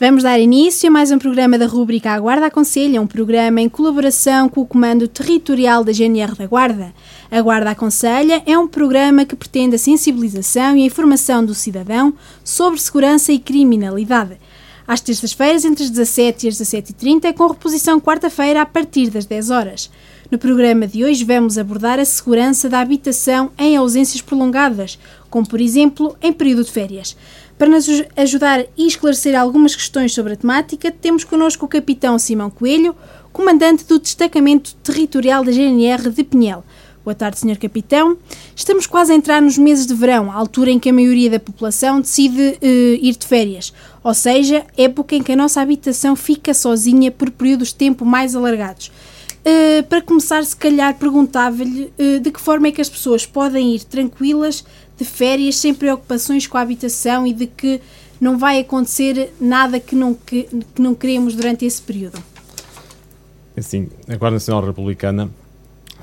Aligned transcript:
Vamos 0.00 0.22
dar 0.22 0.38
início 0.38 0.88
a 0.88 0.92
mais 0.92 1.10
um 1.10 1.18
programa 1.18 1.58
da 1.58 1.66
rubrica 1.66 2.12
A 2.12 2.20
Guarda 2.20 2.46
Aconselha, 2.46 3.02
um 3.02 3.06
programa 3.06 3.60
em 3.60 3.68
colaboração 3.68 4.48
com 4.48 4.60
o 4.60 4.64
Comando 4.64 5.08
Territorial 5.08 5.82
da 5.82 5.90
GNR 5.90 6.36
da 6.36 6.46
Guarda. 6.46 6.94
A 7.28 7.42
Guarda 7.42 7.70
Aconselha 7.70 8.40
é 8.46 8.56
um 8.56 8.68
programa 8.68 9.24
que 9.24 9.34
pretende 9.34 9.74
a 9.74 9.78
sensibilização 9.78 10.76
e 10.76 10.84
a 10.84 10.86
informação 10.86 11.44
do 11.44 11.52
cidadão 11.52 12.14
sobre 12.44 12.78
segurança 12.78 13.32
e 13.32 13.40
criminalidade. 13.40 14.38
Às 14.86 15.00
terças-feiras, 15.00 15.64
entre 15.64 15.82
as 15.82 15.90
17 15.90 16.46
e 16.46 16.48
as 16.48 16.54
17h30, 16.54 17.34
com 17.34 17.48
reposição 17.48 18.00
quarta-feira 18.00 18.62
a 18.62 18.66
partir 18.66 19.10
das 19.10 19.26
10 19.26 19.50
horas. 19.50 19.90
No 20.30 20.38
programa 20.38 20.86
de 20.86 21.04
hoje 21.04 21.24
vamos 21.24 21.58
abordar 21.58 21.98
a 21.98 22.04
segurança 22.04 22.68
da 22.68 22.80
habitação 22.80 23.50
em 23.58 23.76
ausências 23.76 24.22
prolongadas, 24.22 24.96
como 25.28 25.48
por 25.48 25.60
exemplo 25.60 26.16
em 26.22 26.32
período 26.32 26.64
de 26.64 26.70
férias. 26.70 27.16
Para 27.58 27.70
nos 27.70 27.88
ajudar 28.16 28.64
e 28.76 28.86
esclarecer 28.86 29.36
algumas 29.36 29.74
questões 29.74 30.14
sobre 30.14 30.34
a 30.34 30.36
temática, 30.36 30.92
temos 30.92 31.24
connosco 31.24 31.66
o 31.66 31.68
Capitão 31.68 32.16
Simão 32.16 32.50
Coelho, 32.50 32.94
comandante 33.32 33.84
do 33.84 33.98
Destacamento 33.98 34.76
Territorial 34.76 35.42
da 35.44 35.50
GNR 35.50 36.08
de 36.08 36.22
Pinhel. 36.22 36.62
Boa 37.04 37.16
tarde, 37.16 37.40
Sr. 37.40 37.58
Capitão. 37.58 38.16
Estamos 38.54 38.86
quase 38.86 39.12
a 39.12 39.16
entrar 39.16 39.42
nos 39.42 39.58
meses 39.58 39.88
de 39.88 39.94
verão, 39.94 40.30
altura 40.30 40.70
em 40.70 40.78
que 40.78 40.90
a 40.90 40.92
maioria 40.92 41.30
da 41.30 41.40
população 41.40 42.00
decide 42.00 42.58
uh, 42.62 42.64
ir 43.02 43.16
de 43.16 43.26
férias, 43.26 43.72
ou 44.04 44.14
seja, 44.14 44.64
época 44.76 45.16
em 45.16 45.22
que 45.22 45.32
a 45.32 45.36
nossa 45.36 45.60
habitação 45.60 46.14
fica 46.14 46.54
sozinha 46.54 47.10
por 47.10 47.28
períodos 47.28 47.68
de 47.68 47.74
tempo 47.74 48.04
mais 48.04 48.36
alargados. 48.36 48.92
Uh, 49.38 49.82
para 49.84 50.02
começar, 50.02 50.44
se 50.44 50.54
calhar 50.54 50.94
perguntava-lhe 50.96 51.92
uh, 51.98 52.20
de 52.20 52.30
que 52.30 52.40
forma 52.40 52.68
é 52.68 52.72
que 52.72 52.80
as 52.80 52.88
pessoas 52.88 53.24
podem 53.24 53.74
ir 53.74 53.84
tranquilas 53.84 54.64
de 54.96 55.04
férias 55.04 55.56
sem 55.56 55.72
preocupações 55.72 56.46
com 56.46 56.58
a 56.58 56.60
habitação 56.60 57.26
e 57.26 57.32
de 57.32 57.46
que 57.46 57.80
não 58.20 58.36
vai 58.36 58.58
acontecer 58.58 59.32
nada 59.40 59.78
que 59.78 59.94
não, 59.94 60.12
que, 60.12 60.48
que 60.74 60.82
não 60.82 60.94
queremos 60.94 61.34
durante 61.34 61.64
esse 61.64 61.80
período. 61.80 62.22
Assim, 63.56 63.88
a 64.08 64.16
Guarda 64.16 64.34
Nacional 64.34 64.64
Republicana 64.64 65.30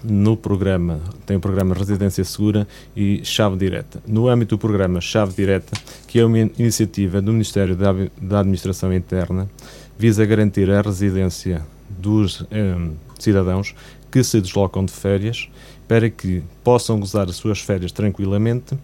no 0.03 0.38
programa, 0.38 0.99
tem 1.25 1.38
o 1.38 1.39
programa 1.39 1.73
Residência 1.73 2.23
Segura 2.23 2.67
e 2.95 3.21
Chave 3.23 3.57
Direta. 3.57 4.01
No 4.05 4.27
âmbito 4.27 4.55
do 4.55 4.59
programa 4.59 5.01
Chave 5.01 5.33
Direta, 5.33 5.75
que 6.07 6.19
é 6.19 6.25
uma 6.25 6.38
iniciativa 6.38 7.21
do 7.21 7.31
Ministério 7.31 7.75
da, 7.75 7.93
da 8.21 8.39
Administração 8.41 8.93
Interna, 8.93 9.49
visa 9.97 10.25
garantir 10.25 10.69
a 10.69 10.81
residência 10.81 11.65
dos 11.89 12.45
eh, 12.51 12.75
cidadãos 13.19 13.75
que 14.11 14.23
se 14.23 14.39
deslocam 14.39 14.85
de 14.85 14.94
férias 14.94 15.49
para 15.88 16.09
que 16.09 16.41
possam 16.63 16.99
gozar 16.99 17.30
as 17.30 17.35
suas 17.35 17.59
férias 17.59 17.91
tranquilamente 17.91 18.77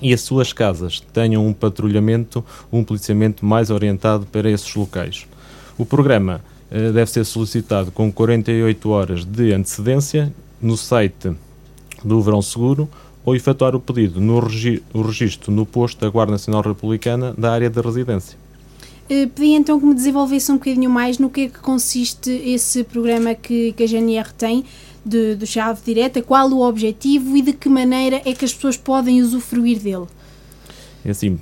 e 0.00 0.14
as 0.14 0.22
suas 0.22 0.52
casas 0.52 1.00
tenham 1.12 1.46
um 1.46 1.52
patrulhamento, 1.52 2.44
um 2.72 2.82
policiamento 2.82 3.44
mais 3.44 3.70
orientado 3.70 4.26
para 4.26 4.50
esses 4.50 4.74
locais. 4.74 5.26
O 5.76 5.84
programa 5.84 6.40
eh, 6.70 6.90
deve 6.92 7.10
ser 7.10 7.24
solicitado 7.24 7.90
com 7.90 8.10
48 8.10 8.90
horas 8.90 9.24
de 9.24 9.52
antecedência 9.52 10.32
no 10.60 10.76
site 10.76 11.32
do 12.04 12.20
Verão 12.22 12.40
Seguro 12.40 12.88
ou 13.24 13.36
efetuar 13.36 13.74
o 13.74 13.80
pedido 13.80 14.20
no 14.20 14.38
regi 14.40 14.82
o 14.94 15.02
registro 15.02 15.52
no 15.52 15.66
posto 15.66 16.00
da 16.00 16.08
Guarda 16.08 16.32
Nacional 16.32 16.62
Republicana 16.62 17.34
da 17.36 17.52
área 17.52 17.68
de 17.68 17.80
residência. 17.80 18.38
Uh, 19.10 19.28
pedi 19.28 19.54
então 19.54 19.80
que 19.80 19.86
me 19.86 19.92
desenvolvesse 19.92 20.52
um 20.52 20.54
bocadinho 20.54 20.88
mais 20.88 21.18
no 21.18 21.28
que 21.28 21.40
é 21.40 21.48
que 21.48 21.58
consiste 21.58 22.30
esse 22.30 22.84
programa 22.84 23.34
que, 23.34 23.72
que 23.72 23.82
a 23.82 23.86
GNR 23.86 24.32
tem 24.32 24.64
de, 25.04 25.34
do 25.34 25.44
chave 25.44 25.80
direta, 25.84 26.22
qual 26.22 26.48
o 26.48 26.62
objetivo 26.62 27.36
e 27.36 27.42
de 27.42 27.52
que 27.52 27.68
maneira 27.68 28.22
é 28.24 28.32
que 28.32 28.44
as 28.44 28.54
pessoas 28.54 28.76
podem 28.76 29.20
usufruir 29.20 29.80
dele. 29.80 30.06
É 31.04 31.10
assim, 31.10 31.40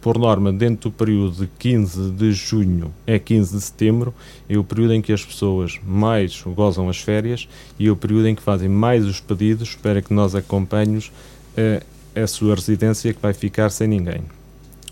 por 0.00 0.18
norma, 0.18 0.52
dentro 0.52 0.90
do 0.90 0.96
período 0.96 1.42
de 1.42 1.50
15 1.58 2.10
de 2.10 2.32
junho 2.32 2.92
a 3.06 3.16
15 3.16 3.54
de 3.54 3.62
setembro, 3.62 4.12
é 4.48 4.58
o 4.58 4.64
período 4.64 4.94
em 4.94 5.02
que 5.02 5.12
as 5.12 5.24
pessoas 5.24 5.78
mais 5.86 6.42
gozam 6.42 6.88
as 6.88 6.98
férias 6.98 7.46
e 7.78 7.86
é 7.86 7.90
o 7.90 7.96
período 7.96 8.26
em 8.26 8.34
que 8.34 8.42
fazem 8.42 8.68
mais 8.68 9.04
os 9.04 9.20
pedidos 9.20 9.76
para 9.76 10.02
que 10.02 10.12
nós 10.12 10.34
acompanhemos 10.34 11.12
a, 11.56 12.22
a 12.22 12.26
sua 12.26 12.56
residência 12.56 13.12
que 13.12 13.20
vai 13.20 13.34
ficar 13.34 13.70
sem 13.70 13.86
ninguém. 13.86 14.22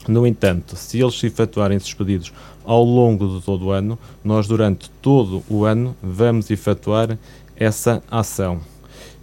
No 0.08 0.26
entanto, 0.26 0.76
se 0.76 1.00
eles 1.00 1.18
se 1.18 1.26
efetuarem 1.26 1.76
esses 1.76 1.92
pedidos 1.92 2.32
ao 2.64 2.84
longo 2.84 3.38
de 3.38 3.44
todo 3.44 3.66
o 3.66 3.70
ano, 3.70 3.98
nós 4.24 4.46
durante 4.46 4.88
todo 5.02 5.42
o 5.48 5.64
ano 5.64 5.96
vamos 6.02 6.50
efetuar 6.50 7.18
essa 7.56 8.02
ação. 8.10 8.60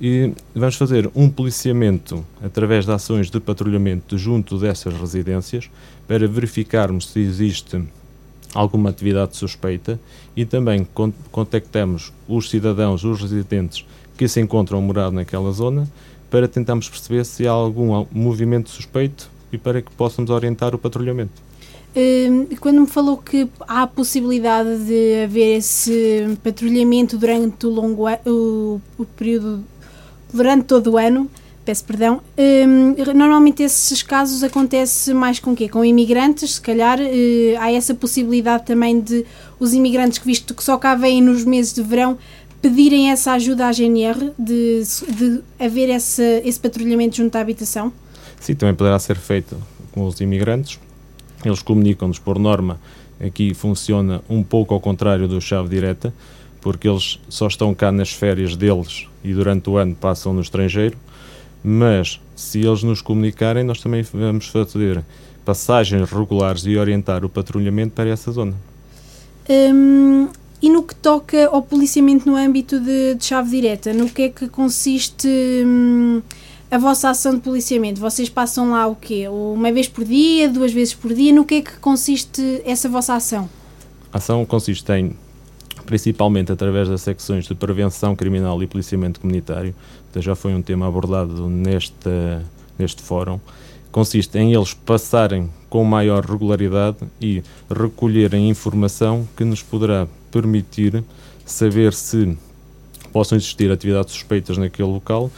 E 0.02 0.34
vamos 0.54 0.76
fazer 0.76 1.10
um 1.16 1.30
policiamento 1.30 2.26
através 2.44 2.86
de 2.86 2.92
ações 2.92 3.30
de 3.30 3.40
patrulhamento 3.40 4.18
junto 4.18 4.58
dessas 4.58 4.94
residências 4.94 5.70
para 6.08 6.28
verificarmos 6.28 7.10
se 7.10 7.20
existe 7.20 7.82
alguma 8.54 8.90
atividade 8.90 9.38
suspeita 9.38 10.00
e 10.36 10.46
também 10.46 10.86
contactamos 11.32 12.12
os 12.28 12.50
cidadãos, 12.50 13.04
os 13.04 13.22
residentes 13.22 13.86
que 14.18 14.28
se 14.28 14.42
encontram 14.42 14.82
morados 14.82 15.14
naquela 15.14 15.52
zona 15.52 15.90
para 16.30 16.48
tentarmos 16.48 16.90
perceber 16.90 17.24
se 17.24 17.48
há 17.48 17.52
algum 17.52 18.06
movimento 18.12 18.70
suspeito 18.70 19.32
e 19.54 19.58
para 19.58 19.82
que 19.82 19.92
possamos 19.92 20.30
orientar 20.30 20.74
o 20.74 20.78
patrulhamento. 20.78 21.42
Hum, 21.96 22.48
quando 22.60 22.82
me 22.82 22.88
falou 22.88 23.18
que 23.18 23.48
há 23.68 23.84
a 23.84 23.88
possibilidade 23.88 24.84
de 24.86 25.24
haver 25.24 25.58
esse 25.58 26.38
patrulhamento 26.44 27.18
durante 27.18 27.68
o 27.68 27.70
longo 27.70 28.06
o, 28.26 28.82
o 28.98 29.06
período 29.06 29.64
durante 30.34 30.66
todo 30.66 30.94
o 30.94 30.98
ano, 30.98 31.30
peço 31.64 31.86
perdão, 31.86 32.20
hum, 32.36 32.96
normalmente 33.16 33.62
esses 33.62 34.02
casos 34.02 34.44
acontece 34.44 35.14
mais 35.14 35.40
com 35.40 35.56
quê? 35.56 35.70
Com 35.70 35.86
imigrantes, 35.86 36.56
se 36.56 36.62
calhar 36.62 37.00
uh, 37.00 37.60
há 37.60 37.72
essa 37.72 37.94
possibilidade 37.94 38.66
também 38.66 39.00
de 39.00 39.24
os 39.60 39.76
imigrantes 39.76 40.18
que 40.18 40.26
visto 40.26 40.56
que 40.56 40.64
só 40.64 40.78
cá 40.78 40.96
vêm 40.96 41.22
nos 41.22 41.44
meses 41.44 41.74
de 41.74 41.84
verão 41.84 42.18
pedirem 42.60 43.12
essa 43.12 43.34
ajuda 43.34 43.68
à 43.68 43.72
GNR 43.72 44.32
de, 44.40 44.82
de 45.10 45.42
haver 45.60 45.90
esse, 45.90 46.42
esse 46.44 46.60
patrulhamento 46.60 47.18
junto 47.18 47.36
à 47.36 47.42
habitação? 47.42 47.94
Sim, 48.44 48.54
também 48.54 48.76
poderá 48.76 49.00
ser 49.00 49.16
feito 49.16 49.58
com 49.92 50.06
os 50.06 50.22
imigrantes 50.22 50.80
eles 51.46 51.62
comunicam-nos 51.62 52.20
por 52.20 52.40
norma, 52.40 52.80
aqui 53.20 53.54
funciona 53.54 54.22
um 54.30 54.42
pouco 54.42 54.74
ao 54.74 54.80
contrário 54.80 55.28
do 55.28 55.40
chave 55.42 55.70
direta, 55.70 56.14
porque 56.62 56.88
eles 56.88 57.20
só 57.28 57.48
estão 57.48 57.74
cá 57.74 57.92
nas 57.92 58.12
férias 58.12 58.56
deles 58.56 59.08
e 59.24 59.34
durante 59.34 59.70
o 59.70 59.78
ano 59.78 59.96
passam 59.96 60.34
no 60.34 60.42
estrangeiro, 60.42 60.98
mas 61.64 62.20
se 62.36 62.60
eles 62.60 62.84
nos 62.84 63.02
comunicarem, 63.02 63.64
nós 63.64 63.82
também 63.82 64.02
vamos 64.14 64.48
fazer 64.48 65.04
passagens 65.44 66.10
regulares 66.10 66.66
e 66.66 66.78
orientar 66.78 67.26
o 67.26 67.30
patrulhamento 67.30 67.94
para 67.94 68.10
essa 68.10 68.32
zona. 68.32 68.54
Hum, 69.50 70.30
e 70.62 70.70
no 70.70 70.84
que 70.84 70.96
toca 70.96 71.48
ao 71.48 71.62
policiamento 71.62 72.30
no 72.30 72.38
âmbito 72.38 72.80
de, 72.80 73.16
de 73.16 73.26
chave 73.26 73.50
direta, 73.50 73.92
no 73.92 74.10
que 74.10 74.22
é 74.24 74.30
que 74.30 74.48
consiste 74.48 75.28
hum, 75.28 76.22
a 76.74 76.78
vossa 76.80 77.12
ação 77.12 77.36
de 77.36 77.42
policiamento? 77.42 78.02
Vocês 78.02 78.30
passam 78.30 78.72
lá 78.72 78.88
o 78.88 78.96
quê? 78.96 79.28
Uma 79.28 79.72
vez 79.72 79.88
por 79.88 80.04
dia, 80.04 80.50
duas 80.50 80.74
vezes 80.74 80.96
por 80.96 81.14
dia? 81.14 81.32
No 81.32 81.46
que 81.46 81.56
é 81.56 81.62
que 81.62 81.78
consiste 81.78 82.64
essa 82.66 82.90
vossa 82.90 83.14
ação? 83.14 83.48
A 84.12 84.18
ação 84.18 84.44
consiste 84.44 84.92
em, 84.92 85.16
principalmente 85.86 86.52
através 86.52 86.90
das 86.90 87.02
secções 87.02 87.46
de 87.46 87.54
prevenção 87.54 88.16
criminal 88.16 88.62
e 88.64 88.66
policiamento 88.66 89.20
comunitário, 89.20 89.76
que 90.12 90.20
já 90.20 90.34
foi 90.34 90.56
um 90.56 90.64
tema 90.64 90.88
abordado 90.88 91.48
neste, 91.48 92.10
neste 92.76 93.04
fórum, 93.04 93.40
consiste 93.92 94.36
em 94.40 94.56
eles 94.56 94.74
passarem 94.74 95.52
com 95.70 95.84
maior 95.84 96.26
regularidade 96.26 96.98
e 97.22 97.44
recolherem 97.70 98.50
informação 98.50 99.28
que 99.38 99.46
nos 99.46 99.62
poderá 99.62 100.08
permitir 100.32 101.04
saber 101.46 101.94
se 101.94 102.36
possam 103.12 103.38
existir 103.38 103.72
atividades 103.72 104.14
suspeitas 104.14 104.58
naquele 104.58 104.90
local 104.90 105.30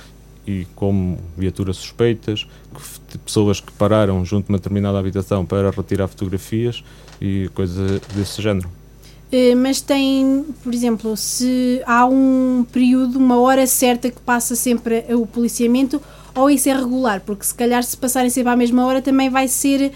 e 0.47 0.67
como 0.75 1.17
viaturas 1.37 1.77
suspeitas, 1.77 2.47
pessoas 3.25 3.59
que 3.59 3.71
pararam 3.71 4.23
junto 4.23 4.45
de 4.45 4.51
uma 4.51 4.57
determinada 4.57 4.99
habitação 4.99 5.45
para 5.45 5.71
retirar 5.71 6.07
fotografias 6.07 6.83
e 7.21 7.49
coisas 7.53 8.01
desse 8.13 8.41
género. 8.41 8.69
Eh, 9.31 9.55
mas 9.55 9.81
tem, 9.81 10.45
por 10.63 10.73
exemplo, 10.73 11.17
se 11.17 11.81
há 11.85 12.05
um 12.05 12.65
período, 12.71 13.17
uma 13.17 13.39
hora 13.39 13.65
certa 13.65 14.09
que 14.09 14.21
passa 14.21 14.55
sempre 14.55 15.03
o 15.13 15.25
policiamento, 15.25 16.01
ou 16.35 16.49
isso 16.49 16.69
é 16.69 16.73
regular, 16.73 17.21
porque 17.21 17.45
se 17.45 17.53
calhar 17.53 17.83
se 17.83 17.97
passarem 17.97 18.29
sempre 18.29 18.51
à 18.51 18.55
mesma 18.55 18.85
hora 18.85 19.01
também 19.01 19.29
vai 19.29 19.47
ser 19.47 19.91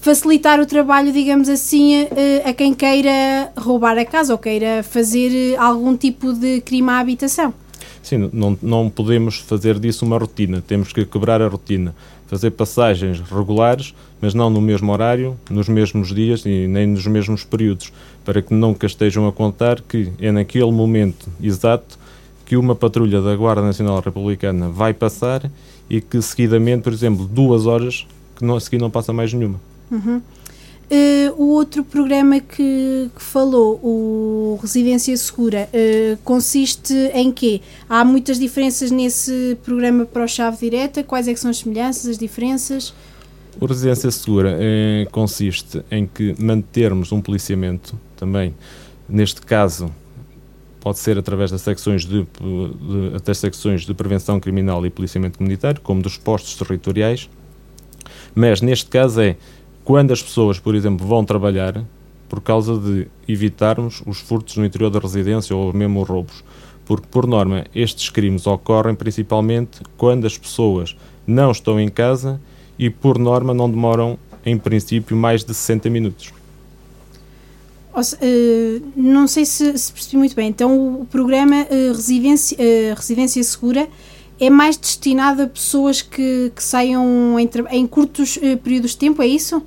facilitar 0.00 0.60
o 0.60 0.66
trabalho, 0.66 1.12
digamos 1.12 1.48
assim, 1.48 1.94
eh, 1.94 2.42
a 2.44 2.52
quem 2.52 2.72
queira 2.72 3.52
roubar 3.56 3.98
a 3.98 4.04
casa 4.04 4.32
ou 4.32 4.38
queira 4.38 4.82
fazer 4.82 5.56
algum 5.58 5.96
tipo 5.96 6.32
de 6.32 6.60
crime 6.60 6.88
à 6.90 7.00
habitação. 7.00 7.52
Sim, 8.02 8.30
não, 8.32 8.58
não 8.62 8.90
podemos 8.90 9.38
fazer 9.38 9.78
disso 9.78 10.06
uma 10.06 10.18
rotina, 10.18 10.62
temos 10.66 10.92
que 10.92 11.04
quebrar 11.04 11.42
a 11.42 11.48
rotina, 11.48 11.94
fazer 12.26 12.50
passagens 12.50 13.20
regulares, 13.20 13.94
mas 14.20 14.32
não 14.34 14.48
no 14.48 14.60
mesmo 14.60 14.90
horário, 14.92 15.36
nos 15.50 15.68
mesmos 15.68 16.14
dias 16.14 16.44
e 16.46 16.66
nem 16.66 16.86
nos 16.86 17.06
mesmos 17.06 17.44
períodos, 17.44 17.92
para 18.24 18.40
que 18.40 18.54
nunca 18.54 18.86
estejam 18.86 19.26
a 19.28 19.32
contar 19.32 19.80
que 19.82 20.12
é 20.18 20.32
naquele 20.32 20.70
momento 20.72 21.28
exato 21.42 21.98
que 22.46 22.56
uma 22.56 22.74
patrulha 22.74 23.20
da 23.20 23.36
Guarda 23.36 23.62
Nacional 23.62 24.00
Republicana 24.00 24.68
vai 24.68 24.92
passar 24.92 25.50
e 25.88 26.00
que 26.00 26.20
seguidamente, 26.22 26.82
por 26.82 26.92
exemplo, 26.92 27.26
duas 27.26 27.66
horas, 27.66 28.06
que 28.36 28.44
não, 28.44 28.56
a 28.56 28.60
seguir 28.60 28.78
não 28.78 28.90
passa 28.90 29.12
mais 29.12 29.32
nenhuma. 29.32 29.60
Uhum. 29.90 30.22
Uh, 30.90 31.32
o 31.40 31.50
outro 31.50 31.84
programa 31.84 32.40
que, 32.40 33.08
que, 33.14 33.22
falou, 33.22 33.76
o 33.80 34.58
Residência 34.60 35.16
Segura, 35.16 35.68
uh, 35.72 36.16
consiste 36.24 36.92
em 37.14 37.30
quê? 37.30 37.60
Há 37.88 38.04
muitas 38.04 38.40
diferenças 38.40 38.90
nesse 38.90 39.56
programa 39.62 40.04
para 40.04 40.24
o 40.24 40.26
Chave 40.26 40.56
Direta? 40.58 41.04
Quais 41.04 41.28
é 41.28 41.34
são 41.36 41.48
as 41.48 41.58
semelhanças, 41.58 42.06
as 42.06 42.18
diferenças? 42.18 42.92
O 43.60 43.66
Residência 43.66 44.10
Segura 44.10 44.56
eh, 44.60 45.06
consiste 45.10 45.82
em 45.90 46.06
que 46.06 46.34
mantermos 46.42 47.12
um 47.12 47.20
policiamento 47.20 47.98
também, 48.16 48.54
neste 49.08 49.42
caso, 49.42 49.92
pode 50.80 50.98
ser 50.98 51.18
através 51.18 51.50
das 51.50 51.60
secções 51.60 52.04
de, 52.04 52.22
de, 52.22 53.22
das 53.24 53.38
secções 53.38 53.82
de 53.82 53.92
prevenção 53.92 54.40
criminal 54.40 54.84
e 54.86 54.90
policiamento 54.90 55.38
comunitário, 55.38 55.80
como 55.80 56.00
dos 56.00 56.16
postos 56.16 56.54
territoriais, 56.54 57.28
mas 58.34 58.60
neste 58.60 58.86
caso 58.86 59.20
é 59.20 59.36
quando 59.90 60.12
as 60.12 60.22
pessoas, 60.22 60.56
por 60.56 60.76
exemplo, 60.76 61.04
vão 61.04 61.24
trabalhar 61.24 61.84
por 62.28 62.40
causa 62.40 62.78
de 62.78 63.08
evitarmos 63.26 64.04
os 64.06 64.20
furtos 64.20 64.56
no 64.56 64.64
interior 64.64 64.88
da 64.88 65.00
residência 65.00 65.56
ou 65.56 65.72
mesmo 65.72 66.00
os 66.00 66.08
roubos. 66.08 66.44
Porque, 66.84 67.08
por 67.10 67.26
norma, 67.26 67.66
estes 67.74 68.08
crimes 68.08 68.46
ocorrem 68.46 68.94
principalmente 68.94 69.80
quando 69.96 70.28
as 70.28 70.38
pessoas 70.38 70.96
não 71.26 71.50
estão 71.50 71.80
em 71.80 71.88
casa 71.88 72.40
e, 72.78 72.88
por 72.88 73.18
norma, 73.18 73.52
não 73.52 73.68
demoram, 73.68 74.16
em 74.46 74.56
princípio, 74.56 75.16
mais 75.16 75.42
de 75.42 75.52
60 75.52 75.90
minutos. 75.90 76.32
Uh, 77.92 78.86
não 78.94 79.26
sei 79.26 79.44
se, 79.44 79.76
se, 79.76 79.92
percebi 79.92 80.18
muito 80.18 80.36
bem. 80.36 80.50
Então, 80.50 81.00
o 81.00 81.04
programa 81.04 81.62
uh, 81.64 81.92
Residência, 81.92 82.56
uh, 82.56 82.94
Residência 82.94 83.42
Segura 83.42 83.88
é 84.38 84.48
mais 84.48 84.76
destinado 84.76 85.42
a 85.42 85.48
pessoas 85.48 86.00
que, 86.00 86.52
que 86.54 86.62
saiam 86.62 87.36
em, 87.40 87.50
em 87.72 87.86
curtos 87.88 88.38
períodos 88.62 88.92
de 88.92 88.98
tempo, 88.98 89.20
é 89.20 89.26
isso? 89.26 89.60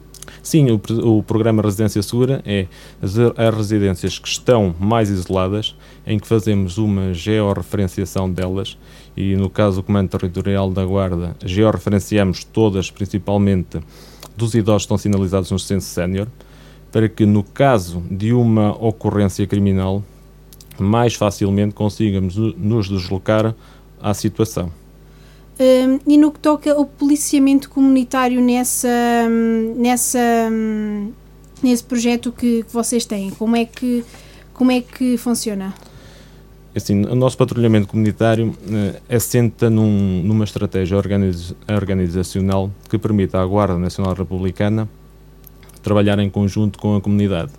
Sim, 0.43 0.67
o, 0.71 1.17
o 1.17 1.23
programa 1.23 1.63
Residência 1.63 2.03
Segura 2.03 2.41
é 2.45 2.67
as, 3.01 3.17
as 3.17 3.55
residências 3.55 4.19
que 4.19 4.27
estão 4.27 4.75
mais 4.77 5.09
isoladas, 5.09 5.73
em 6.05 6.19
que 6.19 6.27
fazemos 6.27 6.77
uma 6.77 7.13
georreferenciação 7.13 8.29
delas 8.29 8.77
e 9.15 9.37
no 9.37 9.49
caso 9.49 9.77
do 9.77 9.83
Comando 9.83 10.09
Territorial 10.09 10.69
da 10.69 10.83
Guarda, 10.83 11.33
georreferenciamos 11.45 12.43
todas, 12.43 12.91
principalmente 12.91 13.79
dos 14.35 14.53
idosos 14.53 14.81
que 14.81 14.85
estão 14.87 14.97
sinalizados 14.97 15.49
no 15.49 15.57
censo 15.57 15.87
sénior, 15.87 16.27
para 16.91 17.07
que 17.07 17.25
no 17.25 17.41
caso 17.41 18.03
de 18.11 18.33
uma 18.33 18.71
ocorrência 18.85 19.47
criminal, 19.47 20.03
mais 20.77 21.13
facilmente 21.13 21.73
consigamos 21.73 22.35
nos 22.35 22.89
deslocar 22.89 23.55
à 24.01 24.13
situação. 24.13 24.82
Um, 25.59 25.99
e 26.11 26.17
no 26.17 26.31
que 26.31 26.39
toca 26.39 26.73
ao 26.73 26.85
policiamento 26.85 27.69
comunitário 27.69 28.41
nessa, 28.41 28.89
nessa, 29.75 30.49
nesse 31.61 31.83
projeto 31.83 32.31
que, 32.31 32.63
que 32.63 32.73
vocês 32.73 33.05
têm, 33.05 33.29
como 33.29 33.55
é 33.55 33.63
que, 33.63 34.03
como 34.53 34.71
é 34.71 34.81
que 34.81 35.15
funciona? 35.17 35.73
Assim, 36.75 37.05
o 37.05 37.13
nosso 37.13 37.37
patrulhamento 37.37 37.87
comunitário 37.87 38.47
uh, 38.49 39.15
assenta 39.15 39.69
num, 39.69 40.23
numa 40.23 40.43
estratégia 40.43 40.97
organiz, 40.97 41.53
organizacional 41.69 42.71
que 42.89 42.97
permite 42.97 43.37
à 43.37 43.45
Guarda 43.45 43.77
Nacional 43.77 44.15
Republicana 44.15 44.89
trabalhar 45.83 46.17
em 46.17 46.31
conjunto 46.31 46.79
com 46.79 46.95
a 46.95 47.01
comunidade. 47.01 47.51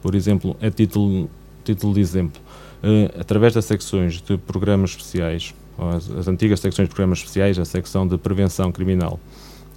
Por 0.00 0.14
exemplo, 0.14 0.56
a 0.62 0.70
título, 0.70 1.28
título 1.62 1.92
de 1.92 2.00
exemplo, 2.00 2.40
uh, 2.82 3.20
através 3.20 3.52
das 3.52 3.66
secções 3.66 4.22
de 4.22 4.38
programas 4.38 4.92
especiais, 4.92 5.54
as, 5.78 6.10
as 6.10 6.28
antigas 6.28 6.60
secções 6.60 6.88
de 6.88 6.94
programas 6.94 7.18
especiais, 7.18 7.58
a 7.58 7.64
secção 7.64 8.06
de 8.06 8.16
prevenção 8.18 8.70
criminal 8.70 9.18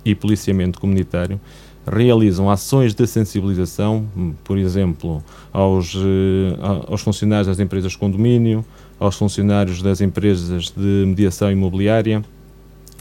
e 0.03 0.13
policiamento 0.13 0.79
comunitário, 0.79 1.39
realizam 1.87 2.49
ações 2.49 2.93
de 2.93 3.05
sensibilização, 3.05 4.07
por 4.43 4.57
exemplo, 4.57 5.23
aos, 5.53 5.95
eh, 5.95 6.57
aos 6.87 7.01
funcionários 7.01 7.47
das 7.47 7.59
empresas 7.59 7.91
de 7.91 7.97
condomínio, 7.97 8.65
aos 8.99 9.15
funcionários 9.15 9.81
das 9.81 10.01
empresas 10.01 10.71
de 10.71 11.05
mediação 11.05 11.51
imobiliária, 11.51 12.23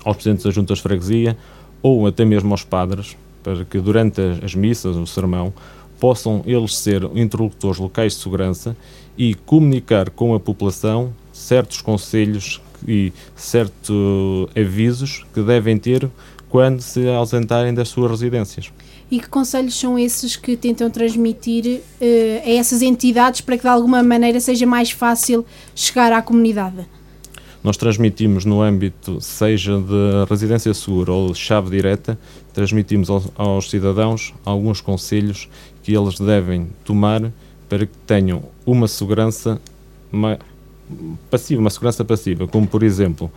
aos 0.05 0.17
presidentes 0.17 0.45
das 0.45 0.55
juntas 0.55 0.79
de 0.79 0.83
freguesia 0.83 1.37
ou 1.83 2.07
até 2.07 2.25
mesmo 2.25 2.53
aos 2.53 2.65
padres, 2.65 3.17
para 3.43 3.65
que 3.65 3.79
durante 3.79 4.21
as 4.43 4.55
missas, 4.55 4.97
o 4.97 5.07
sermão, 5.07 5.53
possam 5.99 6.43
eles 6.45 6.77
ser 6.77 7.05
interlocutores 7.15 7.79
locais 7.79 8.15
de 8.15 8.23
segurança 8.23 8.77
e 9.17 9.35
comunicar 9.35 10.11
com 10.11 10.35
a 10.35 10.41
população 10.41 11.13
certos 11.33 11.81
conselhos 11.81 12.61
e 12.87 13.13
certos 13.35 14.49
avisos 14.57 15.25
que 15.33 15.43
devem 15.43 15.79
ter 15.79 16.09
quando 16.49 16.81
se 16.81 17.09
ausentarem 17.09 17.75
das 17.75 17.89
suas 17.89 18.11
residências. 18.11 18.71
E 19.11 19.21
que 19.21 19.29
conselhos 19.29 19.79
são 19.79 19.99
esses 19.99 20.37
que 20.37 20.57
tentam 20.57 20.89
transmitir 20.89 21.81
uh, 21.81 22.05
a 22.45 22.51
essas 22.51 22.81
entidades 22.81 23.41
para 23.41 23.57
que 23.57 23.63
de 23.63 23.69
alguma 23.69 24.03
maneira 24.03 24.41
seja 24.41 24.67
mais 24.67 24.91
fácil 24.91 25.45
chegar 25.75 26.13
à 26.13 26.23
comunidade? 26.23 26.87
Nós 27.63 27.77
transmitimos 27.77 28.45
no 28.45 28.61
âmbito, 28.61 29.21
seja 29.21 29.79
de 29.79 30.29
residência 30.29 30.73
segura 30.75 31.13
ou 31.13 31.35
chave 31.35 31.71
direta, 31.71 32.19
transmitimos 32.53 33.09
aos, 33.09 33.29
aos 33.37 33.71
cidadãos 33.71 34.35
alguns 34.45 34.81
conselhos 34.81 35.49
que 35.83 35.97
eles 35.97 36.21
devem 36.21 36.69
tomar 36.85 37.33
para 37.69 37.87
que 37.87 37.97
tenham 38.07 38.43
uma 38.67 38.87
segurança 38.87 39.61
passiva, 41.31 41.61
uma 41.61 41.71
segurança 41.71 42.05
passiva, 42.05 42.47
como 42.47 42.67
por 42.67 42.83
exemplo, 42.83 43.31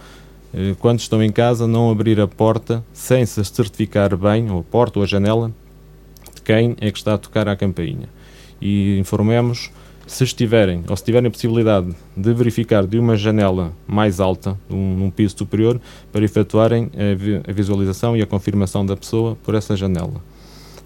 eh, 0.54 0.76
quando 0.80 1.00
estão 1.00 1.22
em 1.22 1.32
casa, 1.32 1.68
não 1.68 1.90
abrir 1.90 2.20
a 2.20 2.28
porta 2.28 2.84
sem 2.94 3.26
se 3.26 3.44
certificar 3.44 4.16
bem, 4.16 4.50
ou 4.52 4.60
a 4.60 4.64
porta 4.64 5.00
ou 5.00 5.04
a 5.04 5.08
janela, 5.08 5.52
de 6.34 6.42
quem 6.42 6.76
é 6.80 6.92
que 6.92 6.98
está 6.98 7.14
a 7.14 7.18
tocar 7.18 7.48
a 7.48 7.56
campainha. 7.56 8.10
E 8.62 8.98
informemos 8.98 9.72
se 10.08 10.24
estiverem, 10.24 10.84
ou 10.88 10.96
se 10.96 11.04
tiverem 11.04 11.28
a 11.28 11.32
possibilidade 11.32 11.94
de 12.16 12.34
verificar 12.34 12.88
de 12.88 12.98
uma 12.98 13.18
janela 13.18 13.74
mais 13.86 14.22
alta, 14.22 14.58
num, 14.70 14.96
num 14.96 15.12
piso 15.12 15.38
superior, 15.38 15.80
para 16.12 16.24
efetuarem 16.24 16.90
a, 16.96 17.50
a 17.50 17.54
visualização 17.54 18.16
e 18.16 18.22
a 18.22 18.26
confirmação 18.26 18.86
da 18.86 18.96
pessoa 18.96 19.38
por 19.44 19.54
essa 19.54 19.76
janela. 19.76 20.24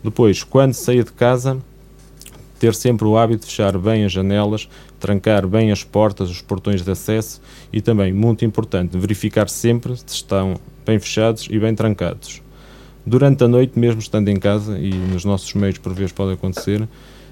Depois, 0.03 0.43
quando 0.43 0.73
sair 0.73 1.03
de 1.03 1.11
casa, 1.11 1.59
ter 2.61 2.75
sempre 2.75 3.07
o 3.07 3.17
hábito 3.17 3.39
de 3.39 3.47
fechar 3.47 3.75
bem 3.75 4.05
as 4.05 4.11
janelas, 4.11 4.69
trancar 4.99 5.47
bem 5.47 5.71
as 5.71 5.83
portas, 5.83 6.29
os 6.29 6.43
portões 6.43 6.83
de 6.83 6.91
acesso 6.91 7.41
e 7.73 7.81
também, 7.81 8.13
muito 8.13 8.45
importante, 8.45 8.95
verificar 8.99 9.49
sempre 9.49 9.97
se 9.97 10.05
estão 10.09 10.53
bem 10.85 10.99
fechados 10.99 11.47
e 11.49 11.57
bem 11.57 11.73
trancados. 11.73 12.39
Durante 13.03 13.43
a 13.43 13.47
noite, 13.47 13.79
mesmo 13.79 13.99
estando 13.99 14.27
em 14.29 14.37
casa, 14.37 14.77
e 14.77 14.93
nos 14.93 15.25
nossos 15.25 15.51
meios 15.55 15.79
por 15.79 15.91
vezes 15.91 16.11
pode 16.11 16.33
acontecer, 16.33 16.87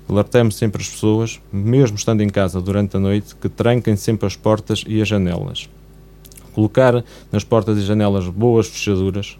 alertamos 0.09 0.55
sempre 0.55 0.81
as 0.81 0.89
pessoas, 0.89 1.39
mesmo 1.53 1.95
estando 1.95 2.21
em 2.21 2.29
casa 2.29 2.59
durante 2.59 2.97
a 2.97 2.99
noite, 2.99 3.35
que 3.35 3.47
tranquem 3.47 3.95
sempre 3.95 4.25
as 4.25 4.35
portas 4.35 4.83
e 4.87 4.99
as 4.99 5.07
janelas. 5.07 5.69
Colocar 6.53 7.03
nas 7.31 7.43
portas 7.43 7.77
e 7.77 7.81
janelas 7.81 8.27
boas 8.27 8.67
fechaduras, 8.67 9.37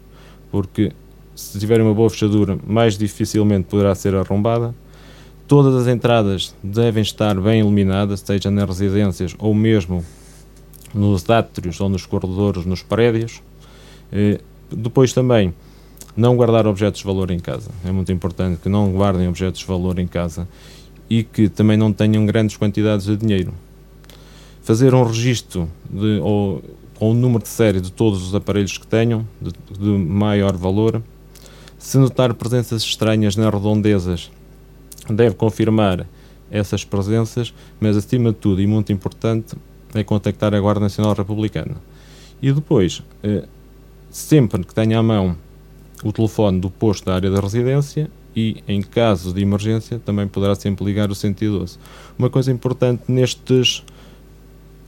porque 0.52 0.92
se 1.34 1.58
tiverem 1.58 1.84
uma 1.84 1.94
boa 1.94 2.08
fechadura, 2.08 2.56
mais 2.64 2.96
dificilmente 2.96 3.66
poderá 3.68 3.92
ser 3.96 4.14
arrombada 4.14 4.72
Todas 5.50 5.74
as 5.74 5.88
entradas 5.92 6.54
devem 6.62 7.02
estar 7.02 7.34
bem 7.40 7.58
iluminadas, 7.58 8.20
seja 8.20 8.52
nas 8.52 8.68
residências 8.68 9.34
ou 9.36 9.52
mesmo 9.52 10.04
nos 10.94 11.28
átrios 11.28 11.80
ou 11.80 11.88
nos 11.88 12.06
corredores, 12.06 12.64
nos 12.64 12.84
prédios. 12.84 13.42
Eh, 14.12 14.38
depois 14.70 15.12
também, 15.12 15.52
não 16.16 16.36
guardar 16.36 16.68
objetos 16.68 17.00
de 17.00 17.04
valor 17.04 17.32
em 17.32 17.40
casa. 17.40 17.68
É 17.84 17.90
muito 17.90 18.12
importante 18.12 18.60
que 18.60 18.68
não 18.68 18.92
guardem 18.92 19.26
objetos 19.26 19.58
de 19.58 19.66
valor 19.66 19.98
em 19.98 20.06
casa 20.06 20.46
e 21.10 21.24
que 21.24 21.48
também 21.48 21.76
não 21.76 21.92
tenham 21.92 22.24
grandes 22.24 22.56
quantidades 22.56 23.06
de 23.06 23.16
dinheiro. 23.16 23.52
Fazer 24.62 24.94
um 24.94 25.02
registro 25.02 25.68
de, 25.90 26.20
ou, 26.20 26.62
ou 27.00 27.10
um 27.10 27.14
número 27.14 27.42
de 27.42 27.48
série 27.48 27.80
de 27.80 27.90
todos 27.90 28.24
os 28.24 28.36
aparelhos 28.36 28.78
que 28.78 28.86
tenham, 28.86 29.26
de, 29.42 29.50
de 29.76 29.88
maior 29.98 30.56
valor. 30.56 31.02
Se 31.76 31.98
notar 31.98 32.34
presenças 32.34 32.82
estranhas 32.82 33.34
nas 33.34 33.52
redondezas, 33.52 34.30
deve 35.08 35.34
confirmar 35.34 36.06
essas 36.50 36.84
presenças, 36.84 37.54
mas 37.80 37.96
acima 37.96 38.30
de 38.30 38.38
tudo 38.38 38.60
e 38.60 38.66
muito 38.66 38.92
importante 38.92 39.56
é 39.94 40.02
contactar 40.02 40.54
a 40.54 40.60
Guarda 40.60 40.80
Nacional 40.80 41.14
Republicana. 41.14 41.76
E 42.42 42.52
depois, 42.52 43.02
eh, 43.22 43.44
sempre 44.10 44.64
que 44.64 44.74
tenha 44.74 44.98
à 44.98 45.02
mão 45.02 45.36
o 46.02 46.12
telefone 46.12 46.60
do 46.60 46.70
posto 46.70 47.04
da 47.06 47.14
área 47.14 47.30
da 47.30 47.40
residência 47.40 48.10
e, 48.34 48.62
em 48.66 48.82
caso 48.82 49.32
de 49.32 49.42
emergência, 49.42 49.98
também 49.98 50.26
poderá 50.26 50.54
sempre 50.54 50.84
ligar 50.84 51.10
o 51.10 51.14
112. 51.14 51.78
Uma 52.18 52.30
coisa 52.30 52.50
importante 52.50 53.02
nestes, 53.08 53.84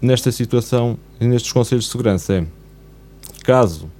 nesta 0.00 0.32
situação 0.32 0.98
e 1.20 1.26
nestes 1.26 1.52
conselhos 1.52 1.84
de 1.84 1.90
segurança 1.90 2.34
é, 2.34 2.46
caso 3.44 3.90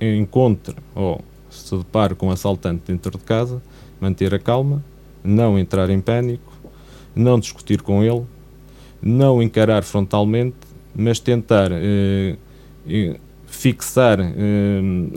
encontre 0.00 0.74
ou 0.94 1.20
se 1.50 1.76
depare 1.76 2.14
com 2.14 2.28
um 2.28 2.30
assaltante 2.30 2.82
dentro 2.86 3.12
de 3.12 3.24
casa, 3.24 3.62
manter 4.00 4.34
a 4.34 4.38
calma, 4.38 4.82
não 5.22 5.58
entrar 5.58 5.90
em 5.90 6.00
pânico, 6.00 6.52
não 7.14 7.38
discutir 7.38 7.82
com 7.82 8.02
ele, 8.02 8.24
não 9.00 9.42
encarar 9.42 9.82
frontalmente, 9.82 10.56
mas 10.94 11.18
tentar 11.18 11.70
eh, 11.72 12.36
eh, 12.88 13.16
fixar 13.46 14.20
eh, 14.20 14.30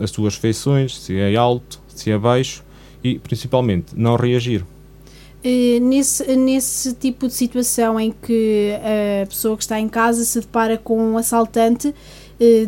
as 0.02 0.10
suas 0.10 0.34
feições, 0.34 0.98
se 0.98 1.16
é 1.16 1.36
alto, 1.36 1.80
se 1.88 2.10
é 2.10 2.18
baixo, 2.18 2.64
e, 3.02 3.18
principalmente, 3.18 3.94
não 3.94 4.16
reagir. 4.16 4.64
Uh, 5.44 5.78
nesse, 5.80 6.34
nesse 6.34 6.92
tipo 6.94 7.28
de 7.28 7.34
situação 7.34 8.00
em 8.00 8.10
que 8.10 8.72
a 9.22 9.26
pessoa 9.26 9.56
que 9.56 9.62
está 9.62 9.78
em 9.78 9.88
casa 9.88 10.24
se 10.24 10.40
depara 10.40 10.76
com 10.76 10.98
um 10.98 11.16
assaltante, 11.16 11.88
uh, 11.88 11.94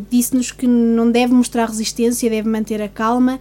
disse-nos 0.09 0.52
que 0.52 0.66
não 0.66 1.11
deve 1.11 1.33
mostrar 1.33 1.66
resistência, 1.66 2.30
deve 2.30 2.49
manter 2.49 2.80
a 2.80 2.88
calma. 2.88 3.40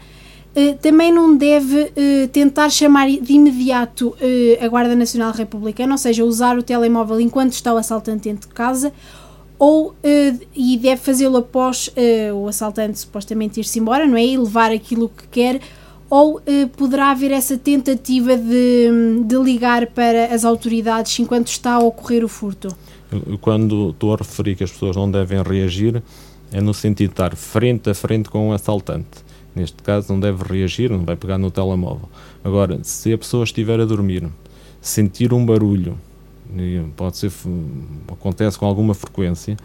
Uh, 0.58 0.76
também 0.82 1.12
não 1.12 1.38
deve 1.38 1.92
tentar 2.32 2.70
chamar 2.70 3.08
de 3.08 3.34
imediato 3.34 4.16
a 4.60 4.68
Guarda 4.68 4.96
Nacional 4.96 5.32
Republicana, 5.32 5.94
ou 5.94 5.98
seja, 6.00 6.26
usar 6.26 6.58
o 6.58 6.64
telemóvel 6.64 7.22
enquanto 7.22 7.54
está 7.54 7.72
o 7.74 7.78
assaltante 7.78 8.28
dentro 8.28 8.50
de 8.50 8.56
casa, 8.56 8.92
ou 9.60 9.96
e 10.56 10.78
deve 10.78 11.00
fazê-lo 11.00 11.38
após 11.38 11.92
o 12.36 12.48
assaltante 12.48 12.98
supostamente 13.00 13.60
ir-se 13.60 13.80
embora, 13.80 14.08
não 14.08 14.18
é? 14.18 14.26
E 14.26 14.36
levar 14.38 14.72
aquilo 14.72 15.10
que 15.10 15.28
quer 15.28 15.62
ou 16.10 16.42
eh, 16.46 16.68
poderá 16.78 17.12
haver 17.12 17.32
essa 17.32 17.58
tentativa 17.58 18.38
de, 18.38 19.24
de 19.26 19.36
ligar 19.38 19.88
para 19.88 20.34
as 20.34 20.46
autoridades 20.46 21.20
enquanto 21.20 21.48
está 21.48 21.74
a 21.74 21.80
ocorrer 21.80 22.24
o 22.24 22.30
furto? 22.30 22.70
Quando 23.42 23.90
estou 23.90 24.14
a 24.14 24.18
referir 24.18 24.56
que 24.56 24.64
as 24.64 24.72
pessoas 24.72 24.96
não 24.96 25.10
devem 25.10 25.42
reagir, 25.42 26.02
é 26.52 26.62
no 26.62 26.74
sentido 26.74 27.10
de 27.10 27.14
estar 27.14 27.36
frente 27.36 27.90
a 27.90 27.94
frente 27.94 28.30
com 28.30 28.50
o 28.50 28.54
assaltante. 28.54 29.26
Neste 29.58 29.82
caso, 29.82 30.14
não 30.14 30.20
deve 30.20 30.44
reagir, 30.44 30.92
não 30.92 31.04
vai 31.04 31.16
pegar 31.16 31.40
no 31.40 31.50
telemóvel. 31.50 32.08
Agora, 32.44 32.80
se 32.84 33.12
a 33.12 33.18
pessoa 33.18 33.44
estiver 33.44 33.80
a 33.80 33.86
dormir, 33.86 34.30
sentir 34.80 35.34
um 35.34 35.44
barulho, 35.44 35.98
pode 36.96 37.18
ser, 37.18 37.32
acontece 38.08 38.56
com 38.60 38.68
alguma 38.68 38.94
frequência, 38.94 39.58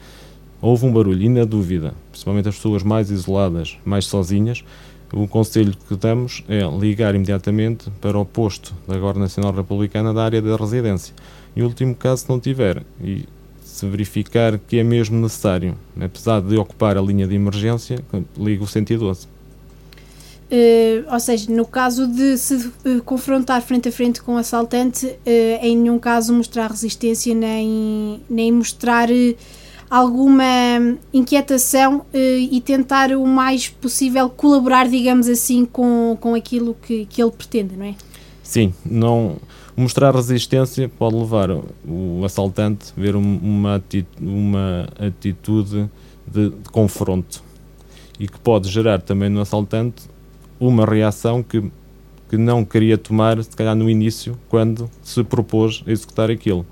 houve 0.63 0.87
um 0.87 0.93
barulho 0.93 1.23
e, 1.23 1.29
na 1.29 1.45
dúvida, 1.45 1.93
principalmente 2.11 2.49
as 2.49 2.57
pessoas 2.57 2.83
mais 2.83 3.11
isoladas, 3.11 3.77
mais 3.85 4.07
sozinhas, 4.07 4.65
o 5.13 5.29
conselho 5.29 5.75
que 5.87 5.95
damos 5.95 6.43
é 6.49 6.63
ligar 6.67 7.15
imediatamente 7.15 7.91
para 8.01 8.19
o 8.19 8.25
posto 8.25 8.75
da 8.89 8.97
Guarda 8.99 9.21
Nacional 9.21 9.53
Republicana 9.53 10.15
da 10.15 10.25
área 10.25 10.41
da 10.41 10.57
residência. 10.57 11.15
E 11.55 11.61
o 11.61 11.67
último 11.67 11.95
caso, 11.95 12.23
se 12.23 12.31
não 12.31 12.41
tiver, 12.41 12.83
e 12.99 13.27
se 13.63 13.87
verificar 13.87 14.59
que 14.59 14.79
é 14.79 14.83
mesmo 14.83 15.21
necessário, 15.21 15.77
apesar 16.01 16.41
de 16.41 16.57
ocupar 16.57 16.97
a 16.97 17.03
linha 17.03 17.27
de 17.27 17.35
emergência, 17.35 18.03
liga 18.39 18.65
o 18.65 18.67
112. 18.67 19.32
Uh, 20.53 21.11
ou 21.11 21.19
seja, 21.19 21.51
no 21.51 21.65
caso 21.65 22.07
de 22.07 22.37
se 22.37 22.55
uh, 22.57 23.03
confrontar 23.07 23.63
frente 23.63 23.89
a 23.89 23.93
frente 23.93 24.23
com 24.23 24.35
o 24.35 24.37
assaltante, 24.37 25.07
uh, 25.07 25.19
em 25.63 25.75
nenhum 25.75 25.99
caso 25.99 26.31
mostrar 26.35 26.71
resistência 26.71 27.35
nem, 27.35 28.21
nem 28.29 28.53
mostrar 28.53 29.09
alguma 29.89 30.45
inquietação 31.13 32.05
e 32.15 32.61
tentar 32.63 33.13
o 33.13 33.27
mais 33.27 33.69
possível 33.69 34.29
colaborar, 34.31 34.89
digamos 34.89 35.29
assim, 35.29 35.67
com, 35.67 36.17
com 36.19 36.35
aquilo 36.35 36.75
que, 36.81 37.05
que 37.05 37.23
ele 37.23 37.31
pretende, 37.31 37.77
não 37.77 37.85
é? 37.85 37.95
Sim, 38.43 38.73
não 38.87 39.37
mostrar 39.77 40.15
resistência 40.15 40.89
pode 40.99 41.17
levar 41.17 41.51
o 41.51 42.23
assaltante 42.25 42.93
a 42.97 43.01
ver 43.01 43.17
uma 43.17 43.77
atitude, 43.77 44.07
uma 44.21 44.89
atitude 44.99 45.91
de, 46.27 46.51
de, 46.51 46.71
confronto 46.71 47.43
e 48.19 48.27
que 48.27 48.39
pode 48.39 48.71
gerar 48.71 49.01
também 49.01 49.29
no 49.29 49.41
assaltante 49.41 50.12
uma 50.67 50.87
reação 50.87 51.43
que, 51.43 51.61
que 52.29 52.37
não 52.37 52.65
queria 52.65 52.97
tomar, 52.97 53.43
se 53.43 53.51
calhar 53.51 53.75
no 53.75 53.91
início, 53.91 54.39
quando 54.49 54.89
se 55.03 55.23
propôs 55.25 55.83
executar 55.87 56.31
aquilo. 56.31 56.65